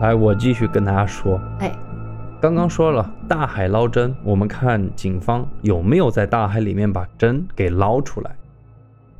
[0.00, 1.40] 来，我继续跟大家说。
[1.60, 1.74] 哎，
[2.44, 8.36] 刚刚说了大海捞针，我们看警方有没有在大海里面把针给捞出来。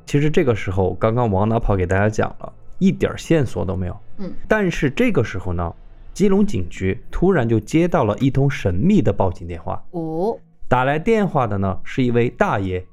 [0.05, 3.99] 其实这个时候，刚刚王大炮给大家讲了一点线索都没有。
[4.19, 5.75] 嗯，但是这个时候呢，
[6.13, 9.83] 基隆警局突然就接到了一通神秘的报警电话。
[9.93, 12.85] 哦，打来电话的呢是一位大爷，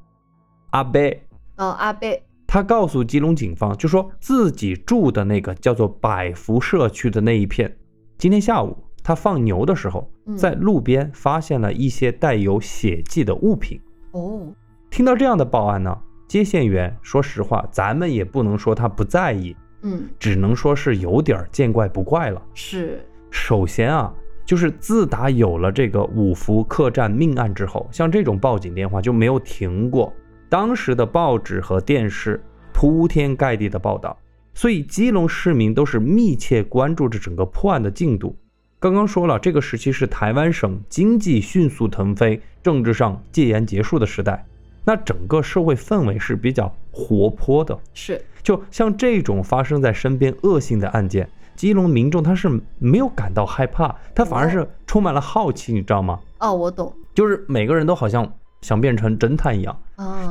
[0.70, 1.22] 阿贝。
[1.58, 2.24] 哦，阿贝。
[2.48, 7.76] 他告诉基隆警方，就说自己住的那个叫做百福社区的那一片，
[8.18, 13.80] 今天下午他放牛的时候，在路边发现了一些带有血迹的物品。
[14.12, 14.48] 哦，
[14.90, 22.42] 听到这样的报案呢，接线员说实话，咱们也不能说他不在意，嗯，只能说是有点见怪不怪了。
[22.54, 24.14] 是，首先啊，
[24.46, 30.14] 就是自打有了这个五福客栈命案之后，像这种报警电话就没有停过。
[30.50, 34.18] 当时的报纸和电视铺天盖地的报道，
[34.54, 38.36] 所以基隆市民都是密切关注着整个破案的进度。
[38.82, 44.44] 刚刚说了，这个时期是台湾省经济迅速腾飞、政治上戒严结束的时代，
[44.84, 47.78] 那整个社会氛围是比较活泼的。
[47.94, 56.20] 是，就像这种发生在身边恶性的案件，基隆民众他是没有感到害怕，他反而是充满了好奇，你知道吗？
[56.40, 58.34] 哦，我懂，就是每个人都好像。
[58.62, 59.78] 想变成侦探一样，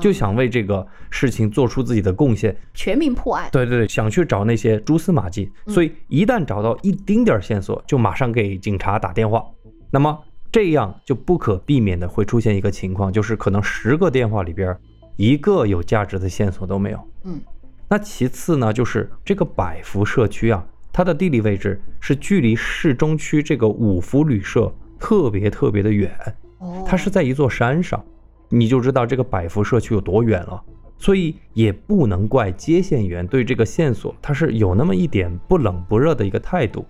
[0.01, 3.49] 就想为这个事情做出自己的贡献，全民破案。
[3.51, 9.45] 对对对，想去找那些蛛丝马迹，所以一旦找到一丁点线索，就马上给警察打电话。
[9.91, 10.17] 那么
[10.53, 14.77] 这样就不可避免的会出现一个情况，就是可能十个电话里边
[15.17, 17.01] 一个有价值的线索都没有。
[17.25, 17.41] 嗯，
[17.89, 26.13] 那其次呢，就是这个百福社区啊，它的地理位置是距离市中区这个五福旅社特别特别的远。
[26.59, 28.05] 哦，它是在一座山上。
[28.51, 30.63] 你就知道这个百福社区有多远了，
[30.99, 36.85] 所以也不能怪接线员对这个线索他是有那么一点不冷不热的一个态度。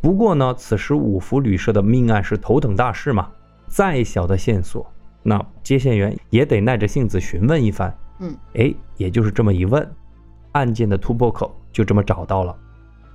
[0.00, 3.30] 不过呢，此时五福旅社的命案是头等大事嘛，
[3.68, 4.86] 再小的线索，
[5.22, 7.96] 那接线员也得耐着性子询问一番。
[8.20, 9.88] 嗯，哎，也就是这么一问，
[10.52, 12.54] 案件的突破口就这么找到了。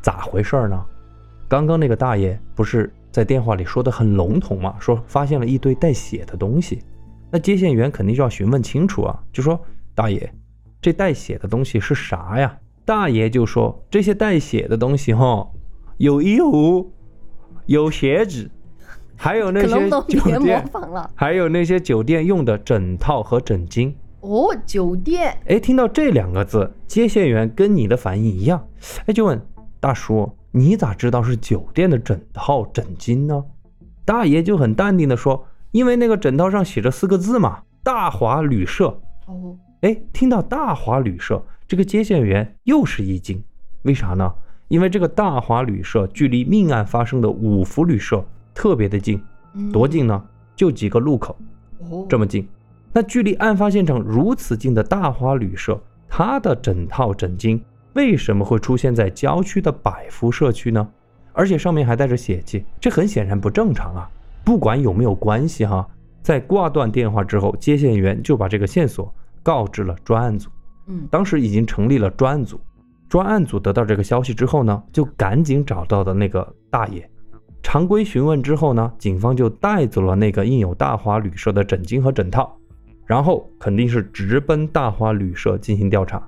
[0.01, 0.85] 咋回事呢？
[1.49, 4.75] 刚刚那个大爷不是在电话里说的很笼统吗？
[4.79, 6.81] 说发现了一堆带血的东西。
[7.33, 9.59] 那接线员肯定就要询问清楚啊，就说
[9.95, 10.31] 大爷，
[10.79, 12.59] 这带血的东西是啥呀？
[12.85, 15.49] 大爷就说这些带血的东西哈，
[15.97, 16.93] 有衣服，
[17.65, 18.51] 有鞋子，
[19.15, 20.63] 还有那些酒店，
[21.15, 23.91] 还有那些酒店用的枕套和枕巾。
[24.19, 25.35] 哦，酒店。
[25.47, 28.67] 哎，听到这两个字，接线员跟你的反应一样，
[29.07, 29.43] 哎，就问
[29.79, 33.43] 大叔，你咋知道是酒店的枕套枕巾呢？
[34.05, 35.47] 大爷就很淡定的说。
[35.73, 38.87] 因为那个枕头上写着四个字嘛，大华旅社。
[39.25, 43.43] 哦，哎，听到大华旅社，这个接线员又是一惊，
[43.81, 44.31] 为啥呢？
[44.67, 49.19] 因为这个大华旅社距离命案发生的五福旅社特别的近，
[49.71, 50.23] 多近呢？
[50.55, 51.35] 就几个路口，
[51.79, 52.47] 哦这么近。
[52.91, 57.59] 那距离案发现场如此近的大华旅社，它的整套枕巾
[57.93, 60.87] 为什么会出现在郊区的百福社区呢？
[61.31, 64.07] 而且上面还带着血迹，这很显然不正常啊！
[64.43, 65.87] 不管有没有关系哈，
[66.21, 70.49] 在挂断电话之后，接线员就把这个线索告知了专案组。
[70.87, 72.59] 嗯，当时已经成立了专案组。
[73.07, 77.09] 专案组得到这个消息之后呢，就赶紧找到的那个大爷。
[77.61, 82.57] 常规询问之后呢，警方就带走了那个印有大华旅社的枕巾和枕套，
[83.05, 86.21] 然后肯定是直奔大华旅社进行调查。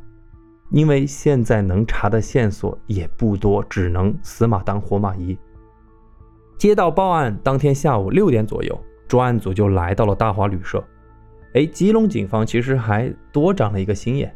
[0.72, 5.38] 因为现在能查的线索也不多，只能死马当活马医。
[6.58, 10.84] 接到报案当天下午六点左右，专案组就来到了大华旅社。
[11.54, 14.34] 哎，吉隆警方其实还多长了一个心眼。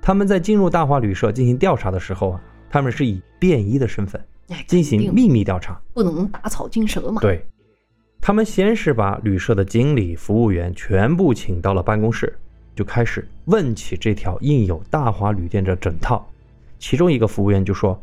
[0.00, 4.20] 他们在进入大华旅社进行调查的时候啊，他们是以便衣的身份
[4.66, 7.20] 进行秘密调查，不能打草惊蛇嘛。
[7.20, 7.46] 对，
[8.20, 12.36] 他们先是把旅社的经理、服务员全部请到了办公室，
[12.74, 16.28] 就开始问起这条印有大华旅店的枕套。
[16.78, 18.00] 其中一个服务员就说：“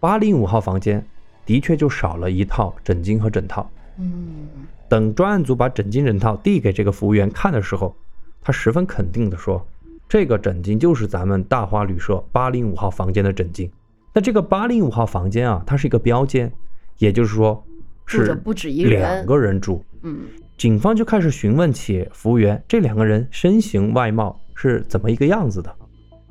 [0.00, 1.04] 八零五号房间
[1.46, 4.48] 的确就少了一套枕巾和枕套。”嗯，
[4.88, 7.96] 等专案组把枕巾、枕套递给这个服务员看的时候，
[8.42, 9.66] 他十分肯定地说。
[10.08, 13.68] 这个枕巾就是咱们大花旅社八零五号房间的枕巾。
[14.12, 16.52] 那这个八零五号房间啊，它是一个标间，
[16.98, 17.60] 也就是说
[18.06, 19.84] 是不止一，两个人住。
[20.02, 20.20] 嗯，
[20.56, 25.74] 警方就开始询问起服务员，这两个人身形外貌是怎么一个样子的？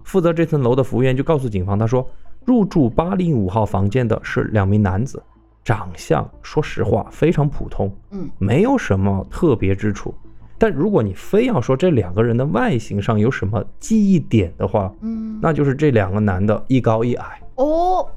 [0.05, 2.09] 负责这层楼的服务员就告诉警方，他说
[2.45, 5.21] 入住八零五号房间的是两名男子，
[5.63, 10.13] 长相说实话非常普通，嗯，没有什么特别之处。
[10.57, 17.41] 但如果你非要说这两个人的外形上有什么记忆点的话，嗯，那就是这两个男的一高一矮。
[17.55, 18.07] 哦，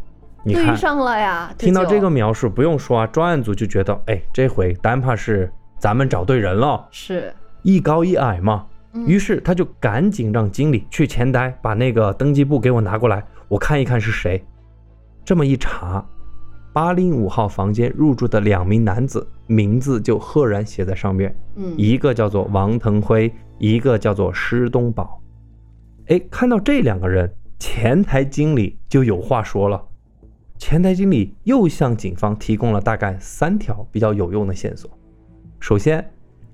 [0.45, 1.53] 你看上了呀。
[1.59, 7.33] 听到这个描述，不用说啊，专案组就觉得，哎，这回单怕是咱们找对人了，是。
[7.63, 8.67] 一高一矮嘛。
[9.07, 14.45] 于是他就赶紧让经理去前台把那个登记簿给我拿过来，我看一看是谁。
[15.25, 16.05] 这么一查。
[16.71, 25.21] 八零五号房间入住的两名男子名字就赫然写在上面，嗯，一个叫做王腾辉，一个叫做施东宝。
[26.07, 29.83] 哎，看到这两个人，前台经理就有话说了。
[30.57, 34.89] 前台经理又向警方提供了大概三条比较有用的线索。
[35.59, 36.09] 首先，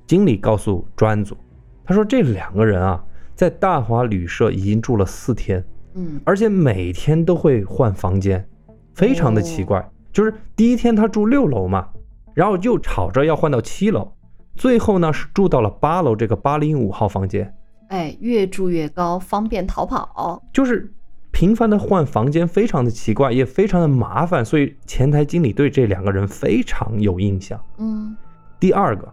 [0.07, 1.37] 经理告诉专案组，
[1.85, 3.04] 他说这两个人啊，
[3.35, 5.62] 在大华旅社已经住了四天，
[5.94, 8.46] 嗯，而且每天都会换房间，
[8.94, 9.88] 非常的奇怪。
[10.12, 11.88] 就是第一天他住六楼嘛，
[12.35, 14.12] 然后又吵着要换到七楼，
[14.54, 17.52] 最后呢是住到了八楼这个八零五号房间。
[17.88, 20.42] 哎，越住越高，方便逃跑。
[20.52, 20.92] 就是
[21.30, 27.61] 频繁的换房间，非常的奇怪，也非常的麻烦，所以前台经理对这两个人非常有印象。
[27.78, 28.16] 嗯，
[28.59, 29.12] 第二个，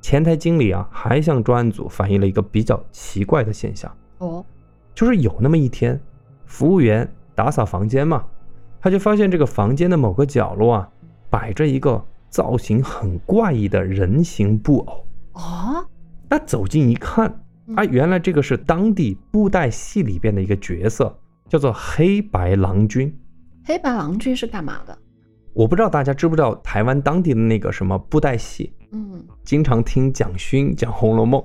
[0.00, 3.90] 前台经理啊还向专案组反映了一个比较奇怪的现象。
[4.18, 4.44] 哦，
[4.94, 5.98] 就是有那么一天，
[6.52, 8.22] 服务员打扫房间嘛。
[8.78, 10.88] 他就发现这个房间的某个角落啊，
[11.30, 15.86] 摆着一个造型很怪异的人形布偶哦。
[16.28, 17.26] 那走近一看，
[17.74, 21.16] 啊，原来这个是当地布袋戏里边的一个角色，
[21.48, 23.10] 叫做黑白郎君。
[23.64, 24.98] 黑白郎君是干嘛的？
[25.54, 28.72] 我不知道大家知不知道台湾当地的那个什么布袋戏。
[28.90, 31.40] 嗯，经常听蒋勋讲《红楼梦》，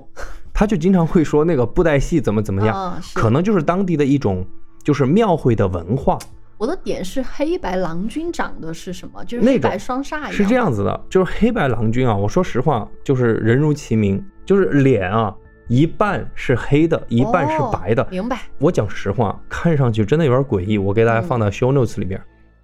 [0.52, 4.44] 他就经常会说那个布袋戏怎么怎么样，可能就是当地的一种
[4.88, 6.18] 就是庙会的文化。
[6.56, 9.22] 我的点是黑白郎君长的是什么？
[9.26, 10.32] 就是黑白双煞一样。
[10.32, 12.16] 是这样子的，就是黑白郎君啊。
[12.16, 15.36] 我说实话，就是人如其名，就是脸啊，
[15.68, 18.08] 一半是黑的，一半是白的。
[18.10, 18.40] 明白。
[18.56, 20.78] 我讲实话，看上去真的有点诡异。
[20.78, 22.18] 我给大家放到 show notes 里面，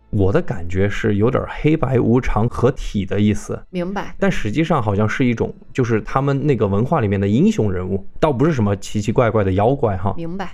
[0.08, 3.62] 我的感觉是有点黑白无常合体的意思。
[3.68, 4.14] 明白。
[4.18, 10.14] 但实际上好像是一种，就是他们那个文化里面的英雄人物，倒不是什么奇奇怪怪的妖怪哈。
[10.16, 10.52] 明白。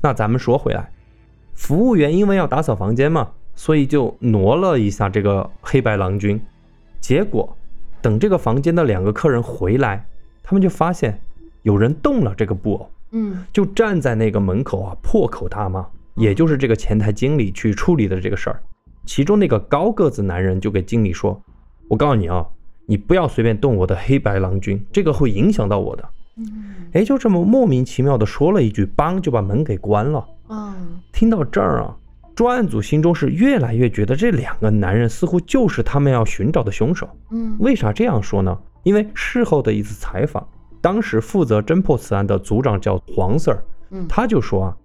[0.00, 0.90] 那咱们说回来。
[1.62, 6.38] 服务员因为要打扫房间嘛，所以就挪了一下这个黑白郎君。
[7.00, 7.56] 结果
[8.00, 10.04] 等这个房间的两个客人回来，
[10.42, 11.20] 他们就发现
[11.62, 15.86] 有人动了这个布偶，嗯，就站在那个门口啊，破口大骂。
[16.16, 18.60] 也就是这个前台经理去处理的这个事儿。
[19.06, 21.40] 其中那个高个子男人就给经理说
[21.86, 22.44] ：“我告诉你啊，
[22.86, 26.46] 你不要随便动我的黑白郎君，这个会影响到我的。”嗯，
[26.92, 30.24] 哎，就这么莫名其妙的说了一句，邦就把门给关了。
[30.48, 31.96] 嗯，听到这儿啊，
[32.34, 37.08] 专案组心中是越来越觉得这两个男人似乎就是他们要寻找的凶手。
[37.30, 38.58] 嗯，为啥这样说呢？
[38.82, 40.46] 因为事后的一次采访，
[40.80, 43.58] 当时负责侦破此案的组长叫黄 Sir，
[43.90, 44.76] 嗯，他就说啊，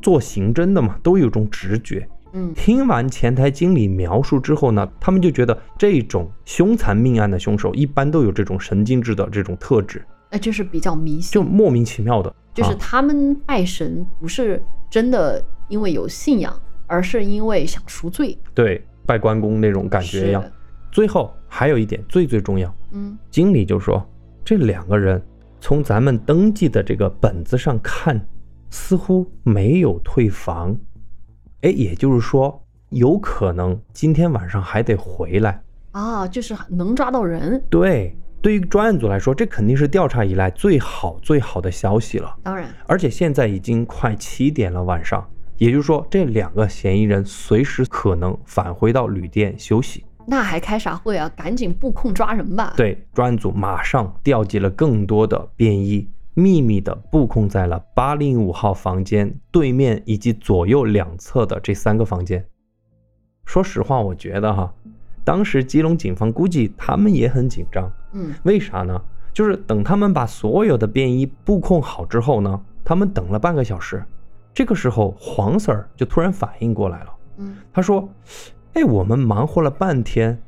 [0.00, 2.08] 做刑侦的嘛，都有种直觉。
[2.34, 14.60] 嗯听完前台经理描述之后呢，他们就觉得这种凶残命案的凶手一般都有这种神经质的这种特质，那就是比较迷信，就莫名其妙的，就是啊他们拜神不是
[14.90, 18.36] 真的因为有信仰，而是因为想赎罪。
[18.54, 20.42] 对拜关公那种感觉一样。
[20.90, 24.02] 最后还有一点最最重要，嗯经理就说
[24.42, 25.22] 这两个人
[25.60, 28.18] 从咱们登记的这个本子上看，
[28.70, 30.74] 似乎没有退房，
[31.60, 35.62] 哎，也就是说有可能今天晚上还得回来。
[35.92, 37.62] 啊，就是能抓到人。
[37.68, 42.36] 对，对于专案组来说，这肯定是调查以来最好最好的消息了。
[42.42, 45.24] 当然，而且现在已经快七点了晚上，
[45.58, 50.04] 也就是说这两个嫌疑人随时可能返回到旅店休息。
[50.26, 51.30] 那还开啥会啊？
[51.36, 62.44] 赶紧布控抓人吧。，对，专案组马上调集了更多的便衣，秘密的布控在了八零五号房间对面以及左右两侧的这三个房间。
[63.44, 64.72] 说实话，我觉得哈，
[65.22, 68.34] 当时基隆警方估计他们也很紧张，嗯。
[68.44, 69.00] 为啥呢？
[69.32, 74.04] 就是等他们把所有的便衣布控好之后呢，他们等了半个小时，
[74.52, 77.56] 这个时候黄 Sir 就突然反应过来了，嗯。
[77.72, 78.06] 他说
[78.74, 80.38] ：“哎，我们忙活了半天，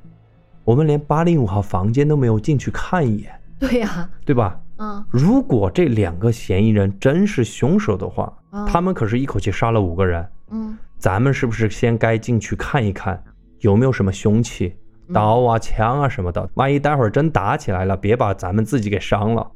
[0.65, 4.61] 我们连八零五号房间都没有进去看一眼，对呀、对吧？
[4.77, 5.03] 嗯。
[5.09, 8.67] 如果这两个嫌疑人真是凶手的话，嗯。
[8.67, 10.77] 他们可是一口气杀了五个人，嗯。
[10.99, 13.23] 咱们是不是先该进去看一看，
[13.61, 14.75] 有没有什么凶器，
[15.13, 16.49] 刀啊、枪啊什么的？
[16.55, 19.51] 万一待会儿真打起来了，别把咱们自己给伤了。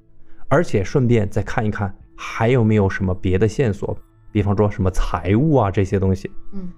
[0.48, 3.96] 而且顺便再看一看，还有没有什么别的线索，
[4.32, 6.30] 比方说什么财物啊这些东西。
[6.52, 6.68] 嗯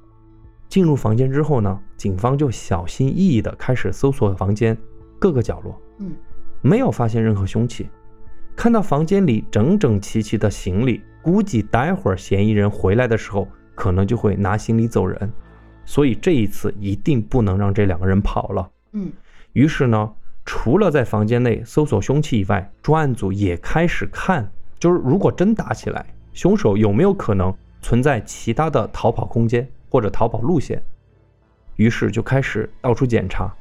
[0.68, 4.76] 进入房间之后呢，警方就小心翼翼地开始搜索房间
[5.18, 6.12] 各个角落，嗯
[6.62, 7.88] 没有发现任何凶器。
[8.54, 15.32] 看到房间里整整齐齐的行李，估计待会儿嫌疑人回来的时候，可能就会拿行李走人。
[15.84, 18.70] 所以这一次一定不能让这两个人跑了。
[18.92, 19.10] 嗯
[19.52, 20.12] 于是呢，
[20.44, 27.52] 除了在房间内搜索凶器以外，专案组也开始看，就是如果真打起来，凶手有没有可能
[27.82, 30.80] 存在其他的逃跑空间或者逃跑路线。
[31.76, 33.52] 于是就开始到处检查，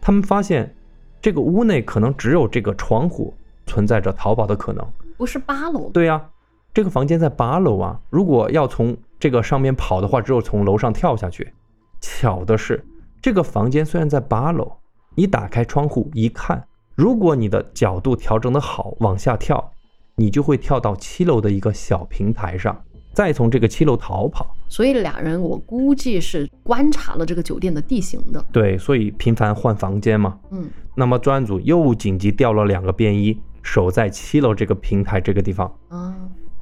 [0.00, 0.72] 他们发现
[1.20, 3.34] 这个屋内可能只有这个窗户
[3.66, 4.86] 存在着逃跑的可能。
[5.16, 5.90] 不是八楼。
[5.90, 6.24] 对呀、
[6.72, 11.52] 这个房间在八楼啊，如果要从这个上面跑的话，只有从楼上跳下去。
[12.00, 12.84] 巧的是，
[13.20, 14.70] 这个房间虽然在八楼，
[15.14, 16.62] 你打开窗户一看，
[16.94, 19.72] 如果你的角度调整的好，往下跳，
[20.14, 24.54] 你就会跳到七楼的一个小平台上，再从这个七楼逃跑。
[24.68, 28.44] 所以俩人我估计是观察了这个酒店的地形的。
[28.52, 30.38] 对，所以频繁换房间嘛。
[30.50, 35.70] 嗯那么专案组又紧急调了两个便衣，守在七楼这个平台这个地方。
[35.88, 36.16] 啊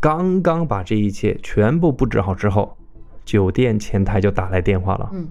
[0.04, 2.76] 刚刚把这一切全部布置好之后，
[3.24, 5.08] 酒店前台就打来电话了。
[5.14, 5.26] 嗯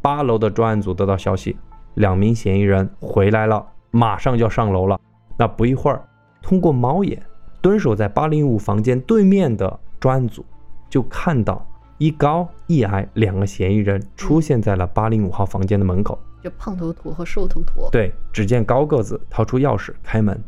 [0.00, 1.58] 八楼的专案组得到消息，
[1.96, 4.98] 两名嫌疑人回来了，马上就要上楼了。
[5.36, 6.02] 那不一会儿，
[6.40, 7.22] 通过猫眼，
[7.60, 10.42] 蹲守在八零五房间对面的专案组
[10.88, 11.66] 就看到
[11.98, 16.18] 一高一矮两个嫌疑人出现在了八零五号房间的门口。
[16.42, 17.90] 就胖头陀和瘦头陀。
[17.92, 20.42] 对，只见高个子掏出钥匙开门。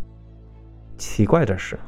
[0.97, 1.79] 奇怪的是，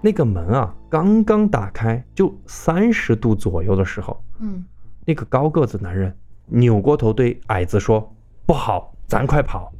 [0.00, 4.64] 那个门啊，刚刚打开就三十度左右的时候，嗯
[5.04, 6.14] 那个高个子男人
[6.46, 8.14] 扭过头对矮子说
[8.46, 9.72] ：“不好，咱快跑！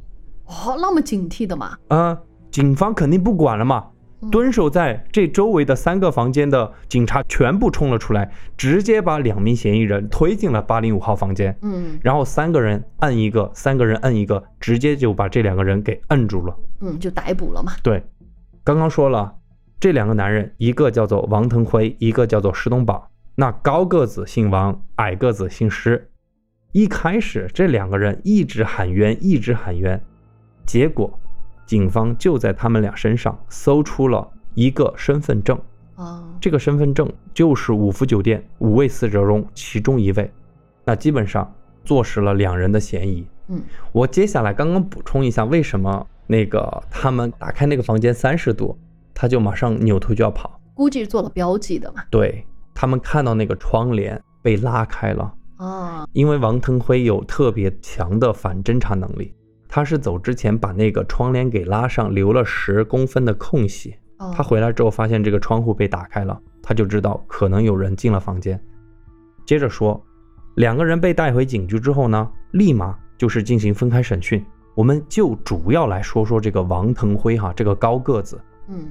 [0.45, 1.77] 哦，那么警惕的嘛。
[1.87, 2.17] 啊、
[2.51, 3.85] 警方肯定不管了嘛。”
[4.21, 11.57] 嗯蹲守在这周围的三个房间的警察全部冲了出来，直接把两名嫌疑人推进了八零五号房间。
[11.61, 16.53] 嗯然后三个人摁一个，三个人摁一个，直接就把这两个人给摁住了。
[16.81, 17.71] 嗯，就逮捕了嘛。
[17.81, 18.03] 对，
[18.61, 19.33] 刚刚说了，
[19.79, 23.09] 这两个男人，一个叫做王腾辉，一个叫做石东宝。
[23.35, 26.09] 那高个子姓王，矮个子姓施。
[26.73, 30.01] 一开始这两个人一直喊冤，一直喊冤，
[30.65, 31.17] 结果
[31.65, 35.57] 警方就在他们俩身上搜出了一个身份证。
[35.95, 40.29] 哦，这个身份证就是五福酒店五位死者中其中一位，
[40.83, 41.49] 那基本上
[41.85, 43.25] 坐实了两人的嫌疑。
[43.47, 43.63] 嗯
[43.93, 48.77] 我接下来刚刚补充一下，为什么那个他们打开那个房间三十度，
[49.21, 50.61] 他就马上扭头就要跑？
[50.73, 52.01] 估计是做了标记的嘛。
[52.09, 52.41] 对
[52.73, 59.35] 他们看到那个窗帘被拉开了，啊，因为王腾辉有特别强的反侦查能力，
[59.67, 63.93] 他是走之前把那个窗帘给拉上，留了十公分的空隙。
[64.19, 68.57] 哦他回来之后发现这个窗户被打开了，他就知道可能有人进了房间。
[69.45, 70.01] 接着说，
[70.55, 74.41] 两个人被带回警局之后呢，立马就是进行分开审讯。
[74.75, 78.39] 我们就主要来说说这个王腾辉哈，这个高个子。
[78.69, 78.87] 嗯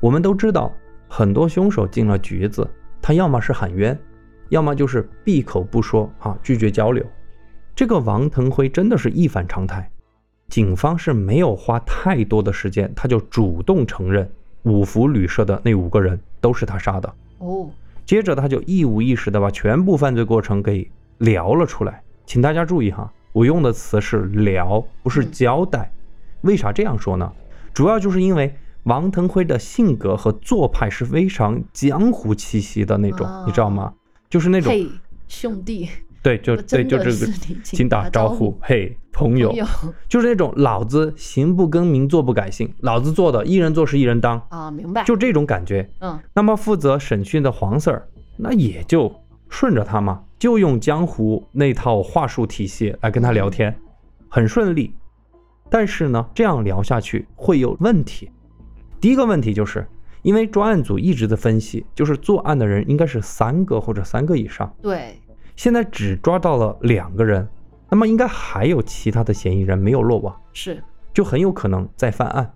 [0.00, 0.72] 我们都知道，
[1.08, 2.68] 很多凶手进了局子，
[3.02, 3.98] 他要么是喊冤，
[4.48, 7.04] 要么就是闭口不说啊，拒绝交流。
[7.74, 9.90] 这个王腾辉真的是一反常态，
[10.48, 14.28] 警方是没有花太多的时间，他就主动承认
[14.62, 17.14] 五福旅社的那五个人都是他杀的。
[17.38, 17.68] 哦，
[18.04, 20.88] 接着他就一五一十的把全部犯罪过程给
[21.18, 22.02] 聊了出来。
[22.24, 25.90] 请大家注意哈，我用的词是聊，不是交代。
[26.42, 27.32] 为啥这样说呢？
[27.72, 28.54] 主要就是因为
[28.88, 33.92] 王腾辉的性格和做派是非常江湖气息的那种，你知道吗？
[34.28, 34.88] 就是那种嘿，
[35.28, 35.88] 兄弟，
[36.22, 37.32] 对，就对，就这个，
[37.62, 39.54] 请打招呼，嘿，朋友，
[40.08, 45.04] 就是那种老子行不更名，坐不改姓，老子做的一人做事一人当啊，明白？
[45.04, 45.88] 就这种感觉。
[46.00, 48.02] 嗯，那么负责审讯的黄 Sir，
[48.36, 49.14] 那也就
[49.48, 53.74] 顺着他嘛，就用江湖那套话术体系来跟他聊天，
[54.28, 54.94] 很顺利。
[55.70, 58.30] 但是呢，这样聊下去会有问题。
[59.00, 59.86] 第一个问题就是，
[60.22, 64.72] 因为专案组一直在分析，就是作案的人应该是三个或者三个以上。
[64.82, 65.18] 对，
[65.54, 67.48] 现在只抓到了两个人，
[67.90, 70.82] 那么应该还有其他的嫌疑人没有落网，是，
[71.14, 72.52] 就很有可能再犯案。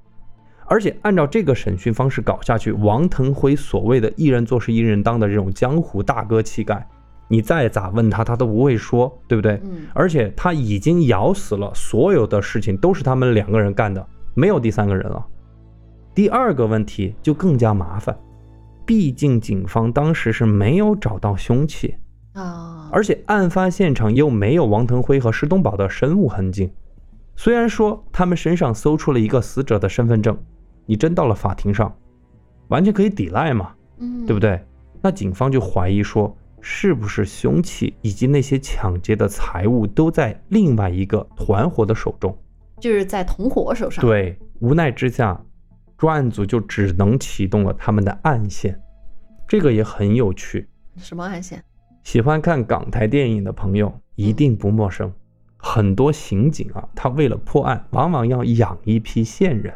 [0.67, 6.87] 而且按照这个审讯方式搞下去，王腾辉所谓的一人做事一人当的这种江湖大哥气概。
[7.29, 9.61] 你再咋问他，他都不会说，对不对？
[9.65, 9.87] 嗯。
[9.95, 15.25] 而且他已经咬死了，所有的事情都是他们两个人干的，没有第三个人了。
[16.15, 18.17] 第二个问题就更加麻烦，
[18.85, 21.95] 毕竟警方当时是没有找到凶器
[22.35, 26.73] 啊，而且案发现场又没有王腾辉和施东宝的生物痕迹。
[27.37, 30.37] 虽然说他们身上搜出了一个死者的身份证，
[30.87, 31.95] 你真到了法庭上，
[32.69, 34.63] 完全可以抵赖嘛，嗯，对不对？
[35.01, 36.37] 那警方就怀疑说。
[36.65, 42.39] 是不是凶器以及那些抢劫的财物都在另外一个团伙的手中？
[42.79, 44.01] 就是在同伙手上。
[44.01, 45.45] 对，无奈之下，
[46.03, 48.77] 专案组就只能启动了他们的暗线。
[49.47, 50.69] 这个也很有趣。
[50.97, 51.63] 什么暗线？
[52.03, 55.13] 喜欢看港台电影的朋友一定不陌生。
[55.57, 59.73] 很多刑警啊，他为了破案，往往要养一批线人。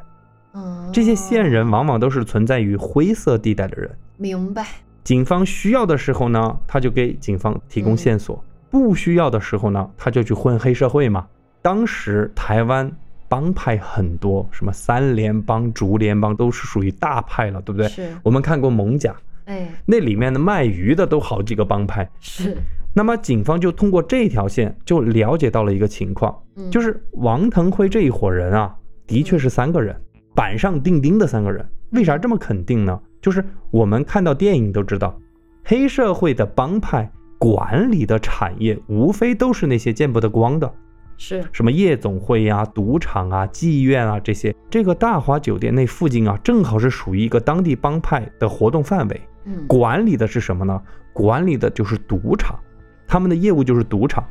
[0.55, 3.97] 嗯，这些线人往往都是存在于灰色地带的人。
[4.17, 4.67] 明白。
[5.05, 11.29] 警方需要的时候呢，他就给警方提供线索；不需要的时候呢，他就去混黑社会嘛。
[11.63, 12.91] 当时台湾
[13.29, 17.89] 帮派很多，什么三联帮、竹联帮都是属于大派了，对不对？
[17.89, 18.17] 是。
[18.23, 19.13] 我们看过《蒙甲》，
[19.47, 22.09] 哎，那里面的卖鱼的都好几个帮派。
[22.21, 22.57] 是。
[22.95, 26.35] 那么警方就通过这条线就了解到了一个情况，
[26.71, 28.75] 就是王腾辉这一伙人啊，
[29.07, 29.95] 的确是三个人，
[30.35, 31.69] 板上钉钉的三个人。
[31.91, 32.99] 为啥这么肯定呢？
[33.21, 35.15] 就是我们看到电影都知道，
[35.63, 40.73] 黑社会的帮派管理的产业，无非都是那些见不得光的，
[41.19, 44.55] 是什么夜总会呀、赌场啊、妓院啊这些。
[44.71, 49.21] 这个大华酒店那附近啊，正好是属于一个当地帮派的活动范围。
[49.45, 50.83] 嗯，管理的是什么呢？
[51.13, 52.59] 管理的就是赌场，
[53.07, 54.25] 他们的业务就是赌场。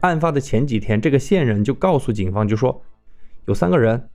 [0.00, 2.82] 案发的前几天，这个线人就告诉警方，就说
[3.46, 4.08] 有三个人。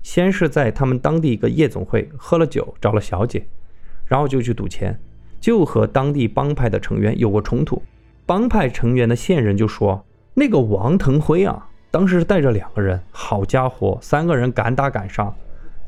[0.00, 3.44] 先是在他们当地一个夜总会喝了酒，找了小姐，
[4.06, 4.98] 然后就去赌钱，
[5.40, 7.82] 就和当地帮派的成员有过冲突。
[8.24, 10.06] 帮派成员的线人就说
[10.38, 15.34] ：“那个王腾辉啊，当时是带着两个人，好家伙，三个人敢打敢杀，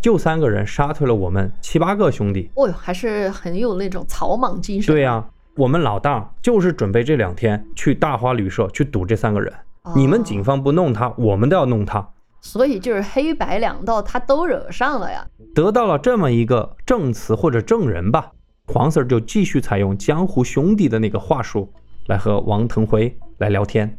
[0.03, 2.51] 就三个人杀退了我们七八个兄弟。
[2.57, 4.92] 哦哟，还是很有那种草莽精神。
[4.92, 5.24] 对呀，
[5.55, 9.55] 我们老大就是准备这两天去大花旅社去堵这三个人。
[9.94, 12.05] 你们警方不弄他，我们都要弄他。”
[12.42, 15.24] 所以就是黑白两道，他都惹上了呀。
[15.55, 18.32] 得到了这么一个证词或者证人吧，
[18.66, 21.72] 黄 Sir 就继续采用江湖兄弟的那个话术
[22.09, 23.96] 来和王腾辉来聊天。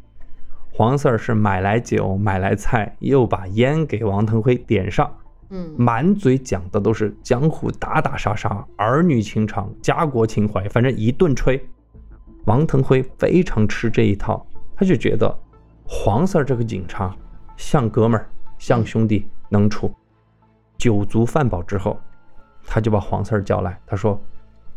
[0.73, 5.11] 黄 Sir 是买来酒，买来菜，又把烟给王腾辉点上，
[5.49, 11.63] 嗯，满嘴讲的都是江湖打打杀杀、儿女情长、家国情怀，反正一顿吹。
[12.45, 14.45] 王腾辉非常吃这一套，
[14.75, 15.31] 他就觉得
[15.85, 17.15] 黄 Sir 这个警察。
[17.57, 19.93] 像哥们儿，像兄弟，能处。
[20.77, 21.99] 酒足饭饱之后，
[22.65, 24.19] 他就把黄四儿叫来，他说：“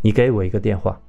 [0.03, 1.01] 你给我一个电话，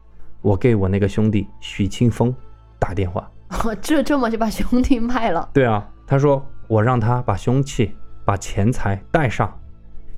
[0.41, 2.33] 我给我那个兄弟许清风
[2.79, 3.29] 打电话。”
[3.81, 5.49] 这这么就把兄弟卖了？
[5.53, 7.93] 对啊，他说我让他把凶器、
[8.23, 9.53] 把钱财带上，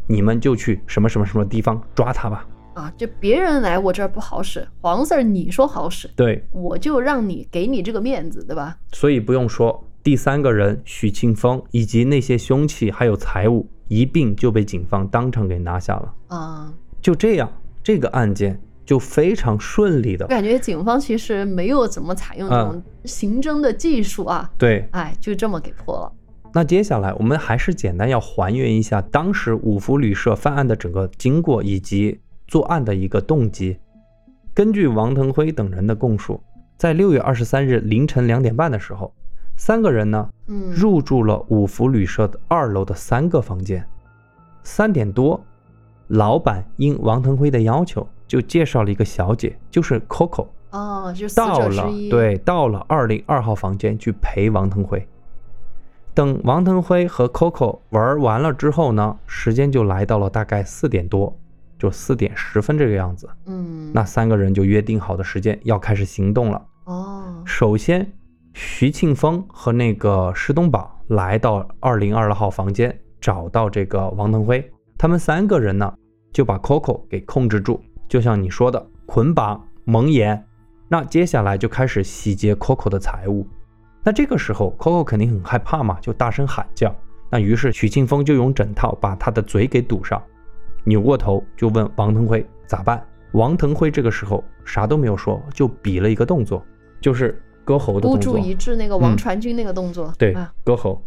[0.08, 2.48] 你们就去什么什么什么地方抓他吧。
[2.74, 8.78] 啊，就别人来我这儿不好使，黄 Sir 你说好使，对，我就让你给你这个面子，对吧？
[8.92, 9.84] 所以不用说。
[10.04, 16.74] 第三个人许庆峰以及那些凶器还有财物一并就被警方当场给拿下了啊！
[17.02, 17.52] 就这样，
[17.84, 18.58] 这个案件
[18.88, 20.26] 就非常顺利的。
[20.26, 24.50] 我感觉警方其实没有怎么采用这种刑侦的技术啊。
[24.58, 26.12] 对，哎，就这么给破了。
[26.54, 33.78] 那接下来我们还是简单要还原一下当时五福旅社犯案的整个经过以及作案的一个动机。
[34.56, 36.42] 根据王腾辉等人的供述。
[36.78, 39.12] 在六月二十三日凌晨两点半的时候，
[39.56, 43.84] 三个人呢嗯，入住了五福旅社的二楼的三个房间。
[44.62, 45.44] 三点多，
[46.10, 55.08] 老板应王腾辉的要求，就介绍了一个小姐，就是 Coco，哦，就到了对，到了二零二号房间去陪王腾辉。
[56.14, 61.38] 等王腾辉和 Coco 玩完了之后呢，时间就来到了大概四点多，
[61.78, 63.30] 就四点十分这个样子。
[63.46, 66.66] 嗯，那三个人就约定好的时间要开始行动了。
[66.86, 68.12] 哦，首先，
[68.54, 74.68] 徐庆峰和那个施东宝来到二零二号房间，找到这个王腾辉。
[74.98, 75.94] 他们三个人呢，
[76.34, 80.46] 就把 Coco 给控制住，就像你说的，捆绑、蒙眼。
[80.88, 83.46] 那接下来就开始洗劫 Coco 的财物。
[84.04, 86.96] 那这个时候，Coco 肯定很害怕嘛，就大声喊叫。
[87.30, 90.22] 那于是许庆峰就用枕套把他的嘴给堵上，
[90.86, 93.06] 扭过头就问王腾辉咋办。
[93.34, 96.64] 王腾辉这个时候啥都没有说，就比了一个动作，
[97.02, 98.34] 就是割喉的孤动作。
[98.34, 101.04] 孤注一掷那个王嗯传君那个动作，对啊，割喉。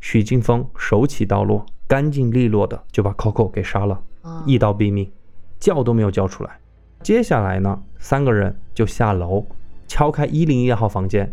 [0.00, 5.10] 许庆峰手起刀落，干净利落的就把 Coco 给杀了，啊一刀毙命，
[5.58, 6.58] 叫都没有叫出来。
[7.02, 9.46] 接下来呢，三个人就下楼，
[9.86, 11.32] 敲开一零一号房间，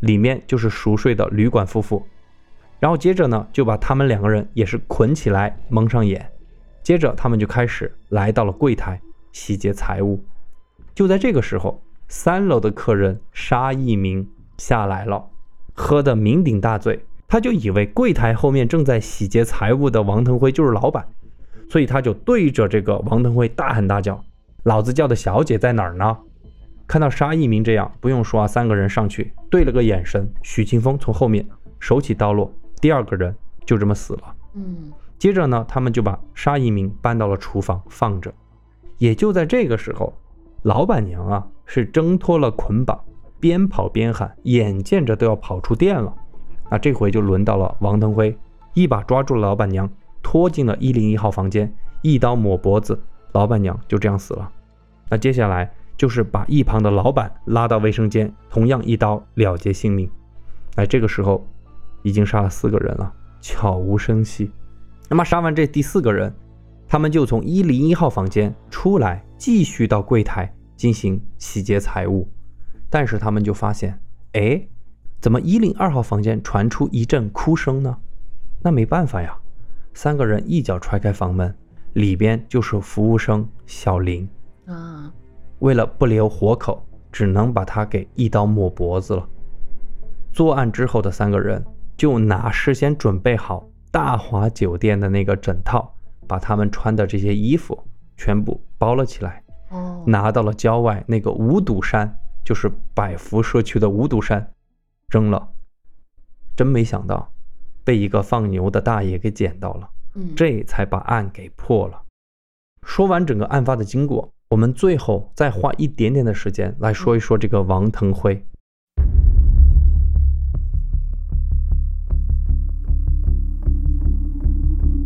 [0.00, 2.06] 里面就是熟睡的旅馆夫妇。
[2.78, 6.30] 然后接着呢，就把他们两个人也是捆起来，蒙上眼。
[6.82, 9.00] 接着他们就开始来到了柜台
[9.32, 10.22] 洗劫财物。
[10.94, 15.28] 就在这个时候，三楼的客人沙一鸣下来了，
[15.74, 21.08] 喝得酩酊大醉，他就以为柜台后面正在洗劫财物的王腾辉就是老板，
[21.68, 24.22] 所以他就对着这个王腾辉大喊大叫
[24.64, 26.16] ：“老子叫的小姐在哪儿呢？”
[26.86, 31.44] 看到沙一鸣这样，不用说啊，三个人上去对了个眼神，许清风从后面
[31.80, 34.34] 手起刀落，第二个人就这么死了。
[34.54, 38.32] 嗯接着呢，他们就把沙一鸣搬到了厨房放着。
[38.98, 40.12] 也就在这个时候，
[40.62, 43.00] 老板娘啊是挣脱了捆绑，
[43.40, 46.14] 边跑边喊，眼见着都要跑出店了。
[46.70, 48.36] 那这回就轮到了王腾辉，
[48.74, 49.90] 一把抓住了老板娘，
[50.26, 51.72] 拖进了一零一号房间，
[52.02, 53.00] 一刀抹脖子，
[53.30, 54.50] 老板娘就这样死了。
[55.08, 60.10] 那接下来就是把一旁的老板拉到卫生间，同样一刀了结性命。
[60.74, 61.46] 哎，这个时候
[62.02, 64.50] 已经杀了四个人了，悄无声息。
[65.08, 66.34] 那么杀完这第四个人，
[66.88, 72.28] 他们就从一零一号房间出来，继续到柜台进行洗劫财物。
[72.90, 74.00] 但是他们就发现，
[74.32, 74.66] 哎，
[75.20, 77.96] 怎么一零二号房间传出一阵哭声呢？
[78.64, 79.38] 那没办法呀，
[79.96, 81.56] 三个人一脚踹开房门，
[81.94, 84.28] 里边就是服务生小林。
[84.66, 85.10] 啊，
[85.60, 89.26] 为了不留活口，只能把他给一刀抹脖子了。
[90.34, 91.64] 作案之后的三个人
[91.96, 95.90] 就拿事先准备好大华酒店的那个枕套，
[96.28, 97.82] 把他们穿的这些衣服
[98.18, 104.46] 全部包了起来，哦，拿到了郊外那个五堵山，就是百福社区的五堵山，
[105.08, 105.48] 扔了。
[106.54, 107.32] 真没想到，
[107.86, 109.88] 被一个放牛的大爷给捡到了。
[110.16, 112.02] 嗯这才把案给破了。
[112.82, 118.44] 说完整个案发的经过，我们最后再花一点点的时间来说一说这个王腾辉。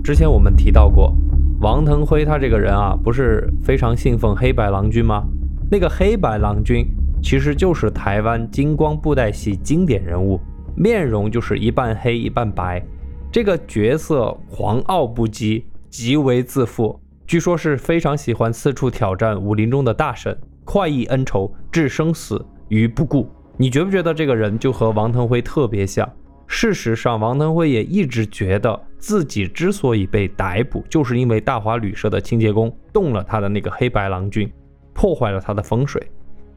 [0.02, 1.14] 之前我们提到过，
[1.60, 5.26] 王腾辉他这个人啊，不是非常信奉黑白郎君吗？
[5.70, 6.86] 那个黑白郎君
[7.22, 10.40] 其实就是台湾金光布袋戏经典人物，
[10.80, 12.82] 面容就是一半黑一半白。
[13.30, 23.28] 这个角色狂傲不羁，极为自负，据说是非常喜欢四处挑战武林中的大神，快意恩仇，置生死于不顾。
[23.58, 26.10] 你觉不觉得这个人就和王腾辉特别像？
[26.46, 34.50] 事实上，王腾辉也一直觉得自己之所以被逮捕，就是因为大华旅社的清洁工动了他的那个黑白郎君，
[34.94, 36.02] 破坏了他的风水。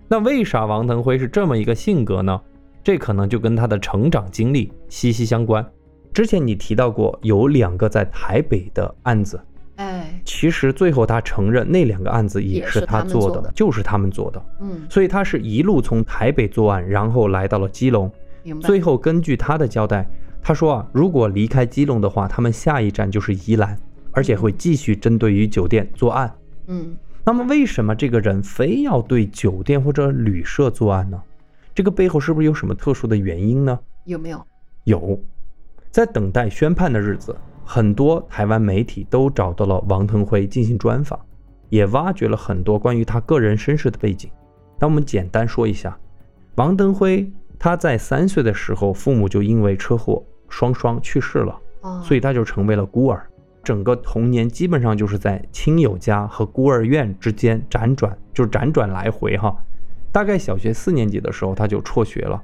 [0.07, 2.39] 那为啥王腾辉是这么一个性格呢？
[2.83, 5.65] 这可能就跟他的成长经历息息相关。
[6.13, 9.39] 之前你提到过有两个在台北的案子，
[9.77, 14.45] 哎，其实最后他承认那两个案子也是他做的，就是他们做的。
[14.61, 18.11] 嗯，所以他是一路从台北作案，然后来到了基隆。
[18.61, 20.07] 最后根据他的交代，
[20.41, 23.79] 他说啊，如果离开基隆的话，他们下一站就是宜兰，
[24.11, 26.31] 而且会继续针对于酒店作案。
[26.67, 31.19] 嗯那么为什么这个人非要对酒店或者旅社作案呢？
[31.75, 33.79] 这个背后是不是有什么特殊的原因呢？
[34.05, 34.45] 有没有？
[34.83, 35.19] 有，
[35.89, 41.19] 在等待宣判的日子，很多台湾媒体都找到了王腾辉进行专访，
[41.69, 44.29] 也挖掘了很多关于他个人身世的背景。
[44.79, 45.97] 那我们简单说一下，
[46.55, 53.25] 王登辉他在三岁的时候，父母就因为车祸双双去世了，哦，所以他就成为了孤儿。
[53.63, 59.55] 整个童年基本上就是在亲友家和孤儿院之间辗转，就是辗转来回哈。
[60.13, 62.41] 大概小学四年级的时候他就辍学了，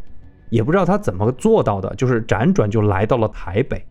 [0.50, 3.86] 也不知道他怎么做到的，就是辗转就来到了台北，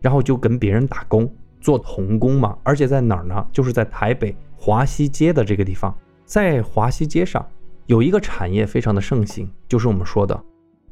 [0.00, 1.30] 然后就跟别人打工
[1.60, 3.46] 做童工嘛，而且在哪儿呢？
[3.52, 7.44] 就是在台北华西街的这个地方，在华西街上
[7.86, 10.40] 有一个产业非常的盛行，就是我们说的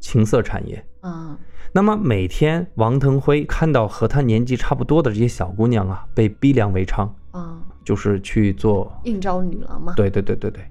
[0.01, 0.85] 情色产业。
[1.03, 1.39] 嗯
[1.75, 9.95] 那么每天王腾辉看到和他年纪差不多的这些小姑娘啊，被逼良为娼，啊，就是去做应招女郎嘛。
[9.97, 10.63] 对对对对对，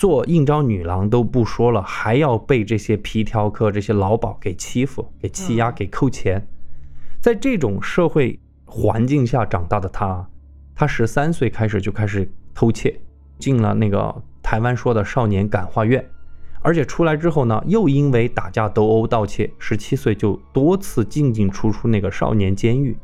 [0.00, 6.48] 做应招女郎都不说了，还要被这些皮条客、这些老鸨给欺负、给欺压、给扣钱。
[7.20, 10.26] 在这种社会环境下长大的他，
[10.74, 12.98] 他十三岁开始就开始偷窃，
[13.38, 16.02] 进了那个台湾说的少年感化院，
[16.62, 22.96] 而且出来之后呢，又因为打架斗殴盗窃，十七岁就多次进进出出那个少年监狱。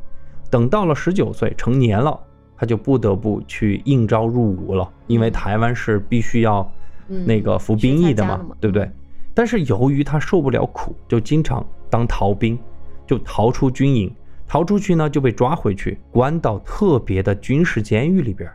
[0.49, 2.19] 等到了十九岁成年了，
[2.55, 6.67] 他就不得不去应招入伍了，因为台湾是必须要
[7.07, 8.89] 那个服兵役的嘛，对不对？
[9.33, 12.57] 但是由于他受不了苦，就经常当逃兵，
[13.05, 14.13] 就逃出军营，
[14.47, 18.49] 逃出去呢就被抓回去，关到特别的军事监狱里边，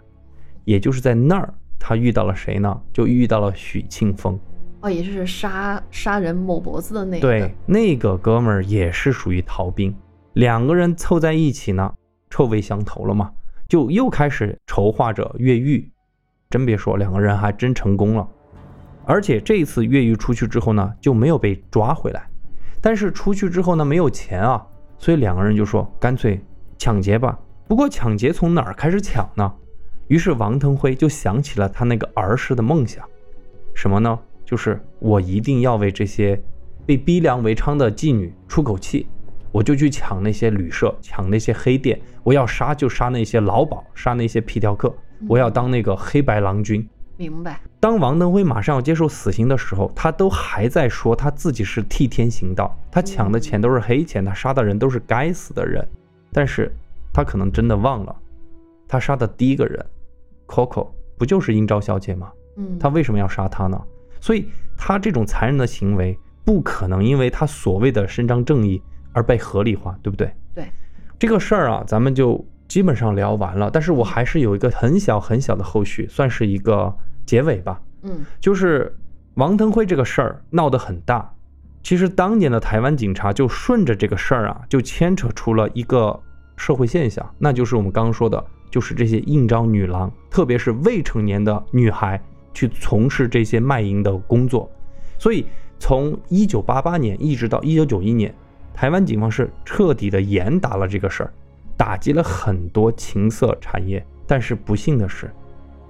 [0.65, 2.81] 也就是在那儿，他遇到了谁呢？
[2.93, 4.39] 就遇到了许庆峰。
[4.81, 7.29] 哦，也就是杀杀人抹脖子的那个。
[7.29, 9.95] 对，那个哥们儿也是属于逃兵，
[10.33, 11.95] 两个人凑在一起呢，
[12.29, 13.31] 臭味相投了嘛，
[13.69, 15.89] 就又开始筹划着越狱。
[16.51, 18.29] 真别说，两个人还真成功了。
[19.05, 22.29] 而且这一次越狱出去之后呢，就没有被抓回来。
[22.81, 24.65] 但是出去之后呢，没有钱啊，
[24.99, 26.41] 所以两个人就说干脆
[26.79, 27.39] 抢劫吧。
[27.69, 29.53] 不过抢劫从哪儿开始抢呢？
[30.09, 33.05] 于是王腾辉就想起了他那个儿时的梦想，
[33.75, 34.19] 什么呢？
[34.45, 36.39] 就是我一定要为这些
[36.85, 39.07] 被逼良为娼的妓女出口气，
[39.51, 44.95] 我就去抢那些旅社，抢那些黑店，我要杀就杀那些老鸨，杀那些皮条客，
[45.29, 46.87] 我要当那个黑白郎君。
[47.23, 47.61] 明白。
[47.79, 55.87] 当王登辉马上要接受死刑的时候，他都还在说他自己是替天行道，他抢的钱都是黑钱，他杀的人都是该死的人。
[56.33, 56.75] 但是，
[57.13, 58.17] 他可能真的忘了，
[58.89, 59.87] 他杀的第一个人
[60.49, 62.33] ，Coco 不就是应招小姐吗？
[62.57, 63.81] 嗯，他为什么要杀她呢？
[64.21, 70.33] 所以他这种残忍的行为不可能因为他所谓的伸张正义而被合理化，对不对？
[70.55, 70.67] 对，
[71.19, 73.71] 这个事儿啊，咱们就基本上聊完了。
[73.71, 76.95] 但是我还是有一个很小很小的后续，算是一个
[77.27, 77.81] 结尾吧。
[78.03, 78.97] 嗯就是
[79.35, 81.33] 王腾辉这个事儿闹得很大，
[81.83, 86.19] 其实当年的台湾警察就顺着这个事儿啊，就牵扯出了一个
[86.57, 92.21] 社会现象，那就是我们刚刚说的，就是这些应招女郎，特别是未成年的女孩
[92.53, 94.71] 去从事这些卖淫的工作。
[95.19, 95.47] 所以
[95.79, 98.35] 从一九八八年一直到一九九一年，
[98.75, 101.33] 台湾警方是彻底的严打了这个事儿，
[101.77, 104.05] 打击了很多情色产业。
[104.27, 105.31] 但是不幸的是，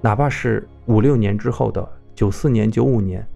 [0.00, 3.26] 哪怕是五六年之后的九四年、九五年，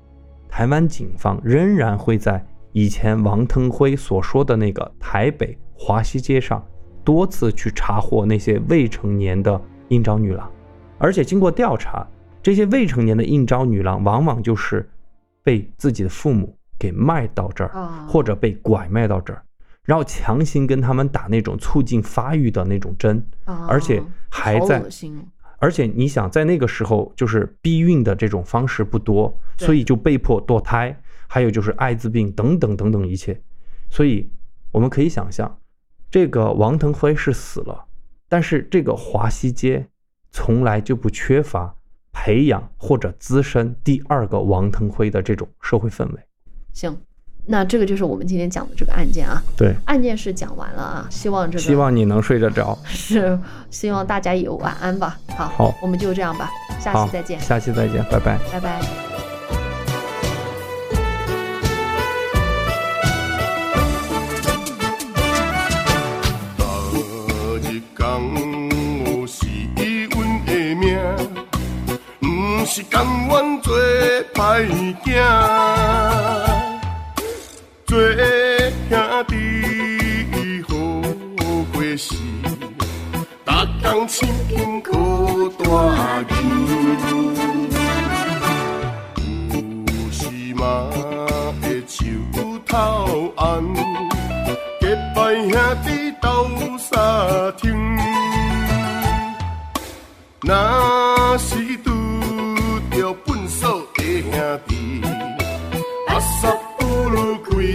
[0.49, 6.65] 台湾警方仍然会在以前王腾辉所说的那个台北华西街上
[7.05, 10.51] 多次去查获那些未成年的应招女郎，
[10.99, 12.07] 而且经过调查，
[12.43, 14.89] 这些未成年的应招女郎往往就是
[15.43, 19.43] 被自己的父母给卖到这儿，啊，或者被拐卖到这儿，
[19.85, 24.83] 然后强行跟他们打那种促进发育的那种针，啊而且还在
[25.59, 33.41] 而且你想，在那个时候，就是避孕的这种方式不多，所以就被迫堕胎，还有就是艾滋病等等等等一切。
[33.89, 34.31] 所以
[34.71, 35.59] 我们可以想象，
[36.11, 37.87] 这个王腾辉是死了，
[38.29, 39.89] 但是这个华西街
[40.31, 41.75] 从来就不缺乏
[42.13, 46.21] 培养或者滋生第二个王腾辉的这种社会氛围。
[46.73, 46.99] 行，
[47.47, 49.43] 那这个就是我们今天讲的这个案件啊。
[49.57, 52.77] 对，案件是讲完了啊，希望这个希望你能睡得着。
[52.85, 53.39] 是
[53.71, 55.19] 希望大家也晚安吧。
[55.37, 58.39] 好，好我们就这样吧，下期再见，下期再见，拜拜。
[58.53, 58.81] 拜拜。
[77.97, 78.05] 做
[78.91, 78.95] 兄
[79.29, 79.33] 弟
[80.69, 80.71] 好
[81.73, 82.15] 过时，
[83.47, 83.49] 逐
[83.83, 84.93] 工亲近靠
[85.59, 85.65] 大
[86.29, 86.31] 钱。
[89.87, 90.21] 有时
[90.55, 90.61] 嘛
[91.63, 92.05] 会手
[92.67, 93.75] 头红。
[94.79, 94.85] 结
[95.15, 95.19] 拜
[95.49, 95.51] 兄
[95.87, 95.89] 弟
[96.21, 96.27] 斗
[96.79, 96.93] 相
[97.57, 97.65] 挺，
[100.43, 101.39] 若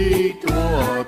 [0.02, 1.02] 一朵花